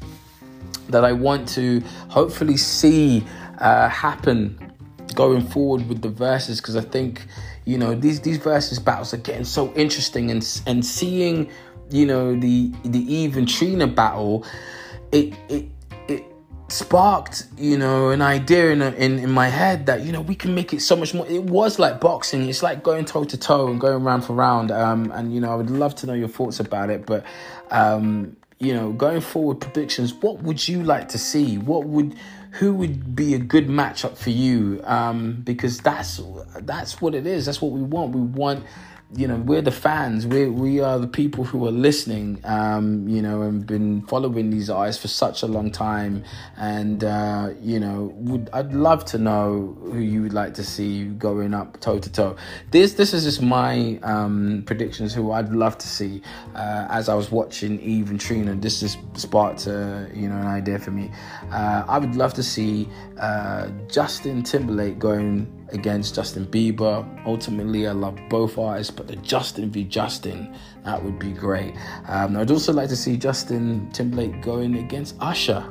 that 0.88 1.04
I 1.04 1.12
want 1.12 1.48
to 1.50 1.80
hopefully 2.08 2.56
see 2.56 3.26
uh, 3.58 3.88
happen 3.88 4.72
going 5.14 5.42
forward 5.48 5.88
with 5.88 6.02
the 6.02 6.08
Verzuz 6.08 6.58
because 6.58 6.76
I 6.76 6.82
think 6.82 7.26
you 7.64 7.76
know 7.76 7.94
these 7.94 8.20
these 8.20 8.38
Verzuz 8.38 8.82
battles 8.82 9.12
are 9.12 9.18
getting 9.18 9.44
so 9.44 9.72
interesting, 9.74 10.30
and 10.30 10.62
and 10.66 10.86
seeing 10.86 11.50
you 11.90 12.06
know 12.06 12.38
the 12.38 12.72
the 12.84 13.00
Eve 13.12 13.36
and 13.36 13.48
Trina 13.48 13.88
battle, 13.88 14.46
it 15.10 15.34
it 15.48 15.66
sparked 16.68 17.44
you 17.56 17.78
know 17.78 18.10
an 18.10 18.20
idea 18.20 18.72
in, 18.72 18.82
in 18.82 19.18
in 19.20 19.30
my 19.30 19.46
head 19.48 19.86
that 19.86 20.02
you 20.02 20.10
know 20.10 20.20
we 20.20 20.34
can 20.34 20.54
make 20.54 20.72
it 20.72 20.80
so 20.80 20.96
much 20.96 21.14
more. 21.14 21.26
It 21.28 21.44
was 21.44 21.78
like 21.78 22.00
boxing. 22.00 22.48
It's 22.48 22.62
like 22.62 22.82
going 22.82 23.04
toe 23.04 23.24
to 23.24 23.36
toe 23.36 23.68
and 23.68 23.80
going 23.80 24.02
round 24.02 24.24
for 24.24 24.34
round. 24.34 24.70
Um 24.70 25.12
and 25.12 25.32
you 25.32 25.40
know 25.40 25.52
i 25.52 25.54
would 25.54 25.70
love 25.70 25.94
to 25.96 26.06
know 26.06 26.14
your 26.14 26.28
thoughts 26.28 26.58
about 26.58 26.90
it. 26.90 27.06
But 27.06 27.24
um 27.70 28.36
you 28.58 28.74
know 28.74 28.92
going 28.92 29.20
forward 29.20 29.60
predictions 29.60 30.12
what 30.14 30.42
would 30.42 30.66
you 30.66 30.82
like 30.82 31.08
to 31.10 31.18
see? 31.18 31.56
What 31.56 31.84
would 31.84 32.16
who 32.52 32.74
would 32.74 33.14
be 33.14 33.34
a 33.34 33.38
good 33.38 33.68
matchup 33.68 34.16
for 34.16 34.30
you? 34.30 34.80
Um 34.84 35.42
because 35.44 35.78
that's 35.78 36.20
that's 36.62 37.00
what 37.00 37.14
it 37.14 37.26
is. 37.26 37.46
That's 37.46 37.62
what 37.62 37.70
we 37.72 37.82
want. 37.82 38.12
We 38.12 38.22
want 38.22 38.64
you 39.14 39.28
know 39.28 39.36
we're 39.36 39.62
the 39.62 39.70
fans. 39.70 40.26
We 40.26 40.46
we 40.46 40.80
are 40.80 40.98
the 40.98 41.06
people 41.06 41.44
who 41.44 41.64
are 41.66 41.70
listening 41.70 42.40
um 42.44 43.08
you 43.08 43.22
know 43.22 43.42
and 43.42 43.64
been 43.64 44.02
following 44.02 44.50
these 44.50 44.68
artists 44.68 45.00
for 45.00 45.08
such 45.08 45.42
a 45.42 45.46
long 45.46 45.70
time. 45.70 46.24
And 46.56 47.04
uh 47.04 47.50
you 47.60 47.78
know 47.78 48.12
would 48.16 48.50
I'd 48.52 48.72
love 48.72 49.04
to 49.06 49.18
know 49.18 49.76
who 49.80 49.98
you 49.98 50.22
would 50.22 50.32
like 50.32 50.54
to 50.54 50.64
see 50.64 51.04
going 51.04 51.54
up 51.54 51.78
toe 51.80 52.00
to 52.00 52.10
toe. 52.10 52.36
This 52.72 52.94
this 52.94 53.14
is 53.14 53.22
just 53.22 53.40
my 53.40 54.00
um 54.02 54.64
predictions 54.66 55.14
who 55.14 55.30
I'd 55.30 55.52
love 55.52 55.78
to 55.78 55.86
see 55.86 56.20
uh 56.56 56.88
as 56.90 57.08
I 57.08 57.14
was 57.14 57.30
watching 57.30 57.78
Eve 57.80 58.10
and 58.10 58.20
Trina. 58.20 58.56
This 58.56 58.80
just 58.80 58.98
sparked 59.14 59.68
uh, 59.68 60.06
you 60.12 60.28
know 60.28 60.36
an 60.36 60.48
idea 60.48 60.80
for 60.80 60.90
me. 60.90 61.12
Uh 61.52 61.84
I 61.86 61.98
would 61.98 62.16
love 62.16 62.34
to 62.34 62.42
see 62.42 62.88
uh 63.20 63.68
Justin 63.88 64.42
Timberlake 64.42 64.98
going 64.98 65.55
against 65.70 66.14
Justin 66.14 66.46
Bieber. 66.46 67.04
Ultimately, 67.26 67.86
I 67.86 67.92
love 67.92 68.18
both 68.28 68.58
artists, 68.58 68.92
but 68.92 69.08
the 69.08 69.16
Justin 69.16 69.70
v 69.70 69.84
Justin, 69.84 70.54
that 70.84 71.02
would 71.02 71.18
be 71.18 71.32
great. 71.32 71.74
Um, 72.08 72.36
I'd 72.36 72.50
also 72.50 72.72
like 72.72 72.88
to 72.90 72.96
see 72.96 73.16
Justin 73.16 73.90
Timberlake 73.92 74.42
going 74.42 74.76
against 74.76 75.16
Usher. 75.20 75.64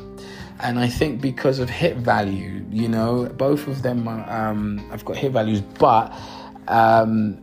And 0.60 0.80
I 0.80 0.88
think 0.88 1.22
because 1.22 1.60
of 1.60 1.70
hit 1.70 1.98
value, 1.98 2.66
you 2.70 2.88
know, 2.88 3.26
both 3.26 3.68
of 3.68 3.82
them 3.82 4.08
are, 4.08 4.30
um, 4.30 4.78
have 4.90 5.04
got 5.04 5.18
hit 5.18 5.34
values, 5.34 5.62
but 5.62 6.14
um, 6.68 7.42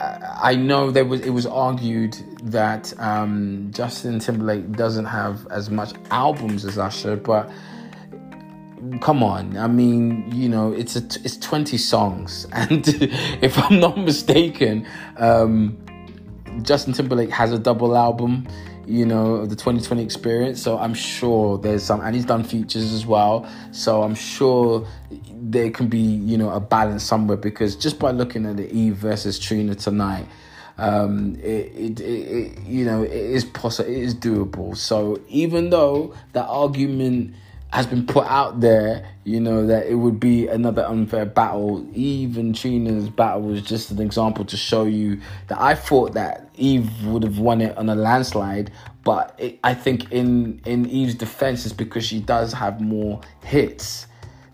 I 0.00 0.54
know 0.54 0.90
there 0.90 1.04
was 1.04 1.22
it 1.22 1.30
was 1.30 1.46
argued 1.46 2.16
that 2.44 2.98
um, 3.00 3.70
Justin 3.72 4.20
Timberlake 4.20 4.72
doesn't 4.72 5.06
have 5.06 5.46
as 5.48 5.70
much 5.70 5.92
albums 6.10 6.64
as 6.64 6.78
Usher, 6.78 7.16
but 7.16 7.50
come 9.00 9.22
on 9.22 9.56
i 9.56 9.66
mean 9.66 10.30
you 10.32 10.48
know 10.48 10.72
it's 10.72 10.96
a 10.96 11.04
it's 11.24 11.36
20 11.38 11.76
songs. 11.78 12.46
And 12.52 12.84
if 13.42 13.58
i'm 13.58 13.80
not 13.80 13.98
mistaken 13.98 14.86
um, 15.16 15.76
justin 16.62 16.92
timberlake 16.92 17.30
has 17.30 17.52
a 17.52 17.58
double 17.58 17.96
album 17.96 18.46
you 18.88 19.04
know 19.04 19.44
the 19.44 19.54
2020 19.54 20.02
experience. 20.02 20.62
So 20.62 20.78
i'm 20.78 20.94
sure 20.94 21.58
there's 21.58 21.82
some 21.82 22.00
and 22.00 22.14
he's 22.14 22.24
done 22.24 22.42
features 22.42 22.92
as 22.92 23.04
well. 23.04 23.48
So 23.70 24.02
i'm 24.02 24.14
sure 24.14 24.86
there 25.10 25.70
can 25.70 25.88
be 25.88 25.98
you 25.98 26.38
know 26.38 26.50
a 26.50 26.60
balance 26.60 27.04
somewhere 27.04 27.36
because 27.36 27.76
just 27.76 27.98
by 27.98 28.10
looking 28.10 28.46
at 28.46 28.56
the 28.56 28.70
eve 28.72 28.96
versus 28.96 29.38
trina 29.38 29.74
tonight 29.74 30.26
um, 30.78 31.36
it, 31.36 31.72
it, 31.74 32.00
it, 32.00 32.66
you 32.66 32.84
know 32.84 33.02
it 33.02 33.12
is 33.12 33.44
possible 33.44 33.90
it 33.90 33.98
is 33.98 34.14
doable. 34.14 34.76
So 34.76 35.20
even 35.28 35.70
though 35.70 36.14
that 36.32 36.46
argument 36.46 37.34
has 37.72 37.86
been 37.86 38.06
put 38.06 38.26
out 38.26 38.60
there, 38.60 39.06
you 39.24 39.40
know, 39.40 39.66
that 39.66 39.86
it 39.86 39.94
would 39.94 40.18
be 40.18 40.48
another 40.48 40.84
unfair 40.84 41.26
battle. 41.26 41.86
Even 41.92 42.52
Trina's 42.52 43.10
battle 43.10 43.42
was 43.42 43.62
just 43.62 43.90
an 43.90 44.00
example 44.00 44.44
to 44.46 44.56
show 44.56 44.84
you 44.84 45.20
that 45.48 45.60
I 45.60 45.74
thought 45.74 46.14
that 46.14 46.48
Eve 46.56 46.90
would 47.04 47.22
have 47.22 47.38
won 47.38 47.60
it 47.60 47.76
on 47.76 47.88
a 47.88 47.94
landslide, 47.94 48.70
but 49.04 49.34
it, 49.38 49.58
I 49.62 49.74
think 49.74 50.10
in 50.10 50.60
in 50.64 50.86
Eve's 50.86 51.14
defense 51.14 51.66
is 51.66 51.72
because 51.72 52.04
she 52.06 52.20
does 52.20 52.52
have 52.52 52.80
more 52.80 53.20
hits 53.44 54.06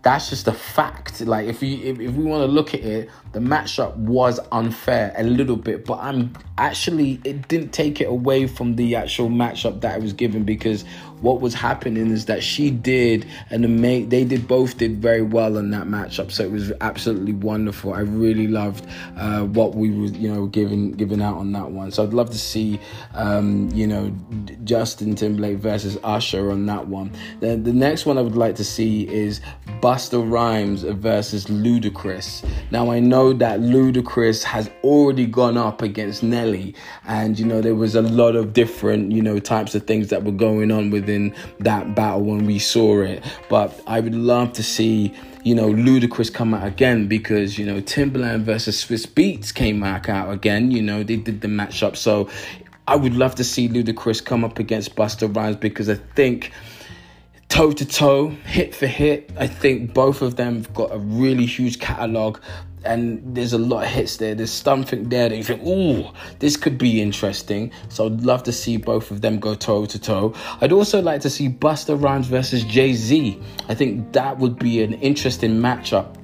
that's 0.04 0.28
just 0.28 0.46
a 0.46 0.52
fact. 0.52 1.22
Like 1.22 1.48
if 1.48 1.62
you 1.62 1.78
if, 1.78 1.98
if 1.98 2.14
we 2.14 2.24
want 2.24 2.42
to 2.42 2.46
look 2.46 2.74
at 2.74 2.80
it, 2.80 3.10
the 3.34 3.40
matchup 3.40 3.94
was 3.96 4.40
unfair 4.52 5.12
a 5.16 5.24
little 5.24 5.56
bit, 5.56 5.84
but 5.84 5.98
I'm 5.98 6.32
actually 6.56 7.20
it 7.24 7.48
didn't 7.48 7.72
take 7.72 8.00
it 8.00 8.04
away 8.04 8.46
from 8.46 8.76
the 8.76 8.94
actual 8.94 9.28
matchup 9.28 9.80
that 9.80 9.96
I 9.96 9.98
was 9.98 10.12
given 10.12 10.44
because 10.44 10.84
what 11.20 11.40
was 11.40 11.52
happening 11.52 12.10
is 12.10 12.26
that 12.26 12.42
she 12.42 12.70
did 12.70 13.26
and 13.50 13.64
the 13.64 13.68
mate 13.68 14.10
they 14.10 14.24
did 14.24 14.46
both 14.46 14.78
did 14.78 14.98
very 15.02 15.22
well 15.22 15.56
in 15.56 15.70
that 15.72 15.86
matchup. 15.86 16.30
So 16.30 16.44
it 16.44 16.52
was 16.52 16.72
absolutely 16.80 17.32
wonderful. 17.32 17.92
I 17.92 18.00
really 18.00 18.46
loved 18.46 18.86
uh, 19.16 19.42
what 19.42 19.74
we 19.74 19.90
were 19.90 20.06
you 20.06 20.32
know 20.32 20.46
giving 20.46 20.92
giving 20.92 21.20
out 21.20 21.36
on 21.36 21.50
that 21.52 21.70
one. 21.70 21.90
So 21.90 22.04
I'd 22.04 22.14
love 22.14 22.30
to 22.30 22.38
see 22.38 22.78
um, 23.14 23.68
you 23.72 23.86
know 23.86 24.14
Justin 24.62 25.16
Timberlake 25.16 25.58
versus 25.58 25.98
Usher 26.04 26.52
on 26.52 26.66
that 26.66 26.86
one. 26.86 27.10
Then 27.40 27.64
the 27.64 27.72
next 27.72 28.06
one 28.06 28.16
I 28.16 28.22
would 28.22 28.36
like 28.36 28.54
to 28.56 28.64
see 28.64 29.08
is. 29.08 29.40
Busta 29.80 30.18
Rhymes 30.30 30.82
versus 30.82 31.44
Ludacris. 31.46 32.42
Now 32.70 32.90
I 32.90 33.00
know 33.00 33.23
that 33.32 33.60
Ludacris 33.60 34.42
has 34.44 34.70
already 34.82 35.26
gone 35.26 35.56
up 35.56 35.82
against 35.82 36.22
Nelly, 36.22 36.74
and 37.06 37.38
you 37.38 37.44
know 37.46 37.60
there 37.60 37.74
was 37.74 37.94
a 37.94 38.02
lot 38.02 38.36
of 38.36 38.52
different 38.52 39.12
you 39.12 39.22
know 39.22 39.38
types 39.38 39.74
of 39.74 39.86
things 39.86 40.08
that 40.08 40.24
were 40.24 40.32
going 40.32 40.70
on 40.70 40.90
within 40.90 41.34
that 41.60 41.94
battle 41.94 42.22
when 42.22 42.46
we 42.46 42.58
saw 42.58 43.00
it. 43.00 43.24
But 43.48 43.80
I 43.86 44.00
would 44.00 44.14
love 44.14 44.52
to 44.54 44.62
see 44.62 45.14
you 45.44 45.54
know, 45.54 45.68
Ludacris 45.68 46.32
come 46.32 46.54
out 46.54 46.66
again 46.66 47.06
because, 47.06 47.58
you 47.58 47.66
know, 47.66 47.82
Timbaland 47.82 48.44
versus 48.44 48.82
Swizz 48.82 49.06
Beatz 49.06 49.52
came 49.52 49.78
back 49.78 50.08
out 50.08 50.32
again. 50.32 50.70
You 50.70 50.80
know, 50.80 51.02
they 51.02 51.16
did 51.16 51.42
the 51.42 51.48
matchup. 51.48 51.96
So 51.96 52.30
I 52.88 52.96
would 52.96 53.14
love 53.14 53.34
to 53.34 53.44
see 53.44 53.68
Ludacris 53.68 54.24
come 54.24 54.42
up 54.42 54.58
against 54.58 54.96
Busta 54.96 55.34
Rhymes 55.34 55.56
because 55.56 55.90
I 55.90 55.96
think 55.96 56.50
toe 57.48 57.72
to 57.72 57.84
toe, 57.84 58.28
hit 58.28 58.74
for 58.74 58.86
hit. 58.86 59.30
I 59.38 59.46
think 59.46 59.94
both 59.94 60.22
of 60.22 60.36
them 60.36 60.56
have 60.56 60.74
got 60.74 60.92
a 60.92 60.98
really 60.98 61.46
huge 61.46 61.78
catalogue 61.78 62.40
and 62.84 63.22
there's 63.34 63.52
a 63.52 63.58
lot 63.58 63.84
of 63.84 63.90
hits 63.90 64.16
there. 64.18 64.34
There's 64.34 64.52
something 64.52 65.08
there 65.08 65.28
that 65.28 65.36
you 65.36 65.44
think, 65.44 65.62
oh, 65.64 66.12
this 66.38 66.56
could 66.56 66.78
be 66.78 67.00
interesting. 67.00 67.70
So 67.88 68.06
I'd 68.06 68.22
love 68.22 68.42
to 68.44 68.52
see 68.52 68.76
both 68.76 69.10
of 69.10 69.20
them 69.20 69.38
go 69.38 69.54
toe 69.54 69.86
to 69.86 69.98
toe. 69.98 70.34
I'd 70.60 70.72
also 70.72 71.00
like 71.00 71.20
to 71.22 71.30
see 71.30 71.48
Busta 71.48 72.00
Rhymes 72.00 72.26
versus 72.26 72.64
Jay 72.64 72.94
Z. 72.94 73.40
I 73.68 73.74
think 73.74 74.12
that 74.12 74.38
would 74.38 74.58
be 74.58 74.82
an 74.82 74.94
interesting 74.94 75.52
matchup 75.52 76.16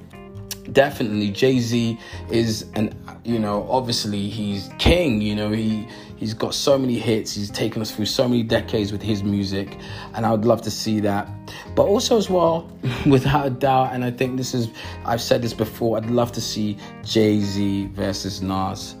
definitely 0.73 1.29
Jay 1.31 1.59
Z 1.59 1.97
is 2.29 2.65
an 2.75 2.95
you 3.25 3.39
know 3.39 3.67
obviously 3.69 4.29
he's 4.29 4.69
king 4.77 5.19
you 5.19 5.35
know 5.35 5.51
he 5.51 5.85
He's 6.21 6.35
got 6.35 6.53
so 6.53 6.77
many 6.77 6.99
hits. 6.99 7.33
He's 7.33 7.49
taken 7.49 7.81
us 7.81 7.89
through 7.89 8.05
so 8.05 8.27
many 8.27 8.43
decades 8.43 8.91
with 8.91 9.01
his 9.01 9.23
music, 9.23 9.75
and 10.13 10.23
I 10.23 10.29
would 10.29 10.45
love 10.45 10.61
to 10.61 10.69
see 10.69 10.99
that. 10.99 11.27
But 11.73 11.87
also 11.87 12.15
as 12.15 12.29
well, 12.29 12.71
without 13.07 13.47
a 13.47 13.49
doubt, 13.49 13.91
and 13.91 14.05
I 14.05 14.11
think 14.11 14.37
this 14.37 14.53
is 14.53 14.69
I've 15.03 15.19
said 15.19 15.41
this 15.41 15.55
before. 15.55 15.97
I'd 15.97 16.11
love 16.11 16.31
to 16.33 16.39
see 16.39 16.77
Jay 17.03 17.39
Z 17.39 17.87
versus 17.93 18.39
Nas. 18.39 18.93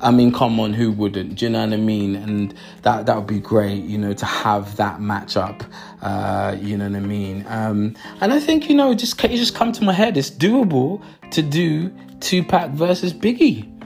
I 0.00 0.12
mean, 0.12 0.32
come 0.32 0.60
on, 0.60 0.72
who 0.72 0.92
wouldn't? 0.92 1.34
Do 1.34 1.44
you 1.44 1.50
know 1.50 1.64
what 1.64 1.72
I 1.72 1.76
mean? 1.76 2.14
And 2.14 2.54
that 2.82 3.04
that 3.06 3.16
would 3.16 3.26
be 3.26 3.40
great, 3.40 3.82
you 3.82 3.98
know, 3.98 4.12
to 4.12 4.24
have 4.24 4.76
that 4.76 5.00
matchup. 5.00 5.68
Uh, 6.00 6.56
you 6.60 6.76
know 6.76 6.88
what 6.88 6.94
I 6.94 7.00
mean? 7.00 7.44
Um, 7.48 7.96
and 8.20 8.32
I 8.32 8.38
think 8.38 8.68
you 8.68 8.76
know, 8.76 8.94
just 8.94 9.24
it 9.24 9.30
just 9.30 9.56
come 9.56 9.72
to 9.72 9.82
my 9.82 9.92
head. 9.92 10.16
It's 10.16 10.30
doable 10.30 11.02
to 11.32 11.42
do 11.42 11.90
Tupac 12.20 12.70
versus 12.70 13.12
Biggie 13.12 13.79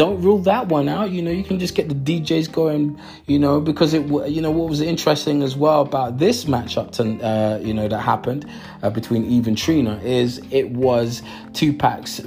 don't 0.00 0.22
rule 0.22 0.38
that 0.38 0.68
one 0.68 0.88
out. 0.88 1.10
You 1.10 1.20
know, 1.20 1.30
you 1.30 1.44
can 1.44 1.58
just 1.58 1.74
get 1.74 1.90
the 1.90 1.94
DJs 1.94 2.50
going. 2.50 2.98
You 3.26 3.38
know, 3.38 3.60
because 3.60 3.92
it, 3.92 4.06
you 4.30 4.40
know, 4.40 4.50
what 4.50 4.70
was 4.70 4.80
interesting 4.80 5.42
as 5.42 5.56
well 5.56 5.82
about 5.82 6.16
this 6.16 6.46
matchup, 6.46 6.92
to, 6.92 7.02
uh, 7.22 7.58
you 7.58 7.74
know, 7.74 7.86
that 7.86 8.00
happened 8.00 8.48
uh, 8.82 8.88
between 8.88 9.26
Eve 9.26 9.46
and 9.46 9.58
Trina 9.58 10.00
is 10.02 10.40
it 10.50 10.70
was 10.70 11.22
Tupac's 11.52 12.22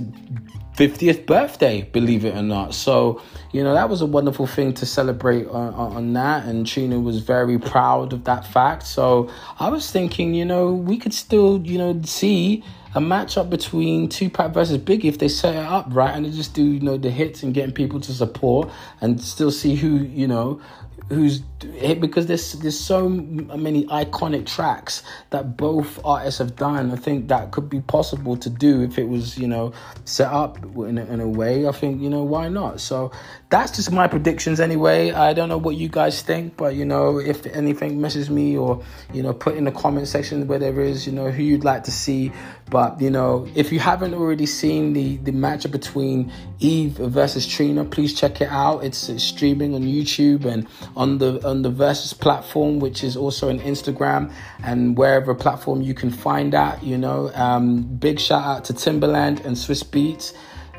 50th 0.76 1.26
birthday, 1.26 1.84
believe 1.84 2.26
it 2.26 2.36
or 2.36 2.42
not. 2.42 2.74
So, 2.74 3.22
you 3.52 3.64
know, 3.64 3.74
that 3.74 3.90
was 3.90 4.02
a 4.02 4.06
wonderful 4.06 4.48
thing 4.48 4.74
to 4.76 4.86
celebrate 4.86 5.48
on, 5.48 5.74
on, 5.74 6.14
that. 6.14 6.46
And 6.46 6.66
Trina 6.66 7.00
was 7.00 7.20
very 7.20 7.60
proud 7.60 8.12
of 8.12 8.24
that 8.24 8.48
fact. 8.48 8.84
So 8.84 9.30
I 9.60 9.70
was 9.70 9.92
thinking, 9.92 10.34
you 10.34 10.46
know, 10.46 10.74
we 10.74 10.98
could 10.98 11.14
still, 11.14 11.62
you 11.64 11.78
know, 11.78 12.02
see 12.04 12.64
a 12.96 13.00
matchup 13.00 13.50
between 13.50 14.08
Tupac 14.08 14.54
versus 14.54 14.78
Biggie 14.78 15.06
if 15.06 15.18
they 15.18 15.28
set 15.28 15.56
it 15.56 15.66
up 15.66 15.88
right 15.90 16.14
and 16.16 16.26
they 16.26 16.30
just 16.30 16.54
do 16.54 16.64
you 16.64 16.80
know 16.80 16.96
the 16.96 17.10
hits 17.10 17.42
and 17.42 17.52
getting 17.52 17.74
people 17.74 18.00
to 18.00 18.14
support 18.14 18.70
and 19.02 19.20
still 19.20 19.50
see 19.50 19.74
who 19.74 19.98
you 19.98 20.28
know 20.28 20.62
who's 21.10 21.42
eh, 21.80 21.94
because 21.94 22.28
there's 22.28 22.54
there's 22.54 22.80
so 22.80 23.10
many 23.10 23.86
iconic 23.86 24.46
tracks 24.46 25.04
that 25.30 25.58
both 25.58 26.04
artists 26.06 26.40
have 26.40 26.56
done. 26.56 26.92
I 26.92 26.96
think 26.96 27.28
that 27.28 27.52
could 27.52 27.70
be 27.70 27.82
possible 27.82 28.38
to 28.38 28.50
do 28.50 28.82
if 28.82 28.98
it 28.98 29.08
was 29.08 29.38
you 29.38 29.48
know 29.48 29.74
set 30.06 30.32
up 30.32 30.64
in 30.64 30.98
a, 30.98 31.06
in 31.06 31.20
a 31.20 31.28
way. 31.28 31.68
I 31.68 31.72
think 31.72 32.02
you 32.02 32.10
know 32.10 32.24
why 32.24 32.50
not. 32.50 32.80
So 32.80 33.12
that's 33.50 33.76
just 33.76 33.92
my 33.92 34.08
predictions 34.08 34.60
anyway. 34.60 35.12
I 35.12 35.34
don't 35.34 35.50
know 35.50 35.58
what 35.58 35.76
you 35.76 35.90
guys 35.90 36.22
think, 36.22 36.58
but 36.58 36.76
you 36.76 36.86
know 36.86 37.20
if 37.20 37.46
anything 37.46 38.02
misses 38.02 38.30
me 38.30 38.58
or 38.58 38.84
you 39.14 39.24
know 39.24 39.34
put 39.34 39.56
in 39.56 39.66
the 39.66 39.72
comment 39.72 40.08
section 40.08 40.48
where 40.48 40.60
there 40.60 40.80
is 40.82 41.06
you 41.06 41.14
know 41.14 41.30
who 41.32 41.44
you'd 41.44 41.64
like 41.64 41.84
to 41.86 41.92
see. 41.92 42.32
But 42.70 43.00
you 43.00 43.10
know 43.10 43.48
if 43.56 43.72
you 43.72 43.80
haven't 43.80 44.14
already 44.14 44.46
seen 44.46 44.94
the 44.94 45.18
the 45.18 45.32
matchup 45.32 45.72
between 45.72 46.32
Eve 46.60 46.94
versus 46.94 47.46
Trina, 47.46 47.86
please 47.86 48.14
check 48.14 48.42
it 48.42 48.50
out. 48.50 48.84
It's, 48.84 49.10
it's 49.10 49.24
streaming 49.24 49.76
on 49.76 49.82
YouTube 49.82 50.46
and 50.46 50.68
on 50.96 51.18
the 51.18 51.46
on 51.48 51.62
the 51.62 51.72
Verzuz 51.72 52.18
platform, 52.20 52.80
which 52.80 53.04
is 53.04 53.16
also 53.16 53.50
an 53.50 53.60
Instagram 53.60 54.32
and 54.64 54.98
wherever 54.98 55.36
platform 55.36 55.82
you 55.82 55.94
can 55.94 56.10
find 56.10 56.54
that. 56.54 56.84
You 56.84 56.98
know, 56.98 57.32
um, 57.36 57.84
big 57.84 58.20
shout 58.20 58.44
out 58.44 58.66
to 58.66 58.74
Timbaland 58.74 59.46
and 59.46 59.56
Swizz 59.56 59.84
Beatz. 59.84 60.34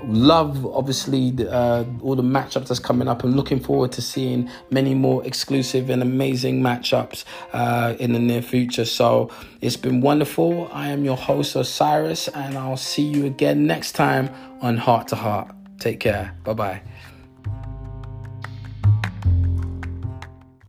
Love, 0.07 0.67
obviously, 0.67 1.35
uh, 1.49 1.85
all 2.03 2.15
the 2.15 2.23
matchups 2.23 2.69
that's 2.69 2.79
coming 2.79 3.09
up, 3.09 3.25
and 3.25 3.37
looking 3.37 3.61
forward 3.61 3.93
to 3.93 4.03
seeing 4.03 4.51
many 4.71 4.95
more 4.95 5.25
exclusive 5.25 5.91
and 5.91 6.03
amazing 6.03 6.61
matchups 6.61 7.25
uh, 7.53 7.95
in 7.99 8.13
the 8.13 8.19
near 8.19 8.43
future. 8.43 8.85
So 8.85 9.31
it's 9.61 9.77
been 9.77 10.01
wonderful. 10.01 10.69
I 10.73 10.89
am 10.89 11.05
your 11.05 11.17
host, 11.17 11.57
Osiris, 11.57 12.29
and 12.29 12.57
I'll 12.57 12.77
see 12.77 13.03
you 13.03 13.27
again 13.27 13.67
next 13.67 13.93
time 13.93 14.31
on 14.61 14.77
Heart 14.77 15.09
to 15.09 15.17
Heart. 15.17 15.55
Take 15.79 16.01
care. 16.01 16.37
Bye 16.45 16.55
bye. 16.55 16.83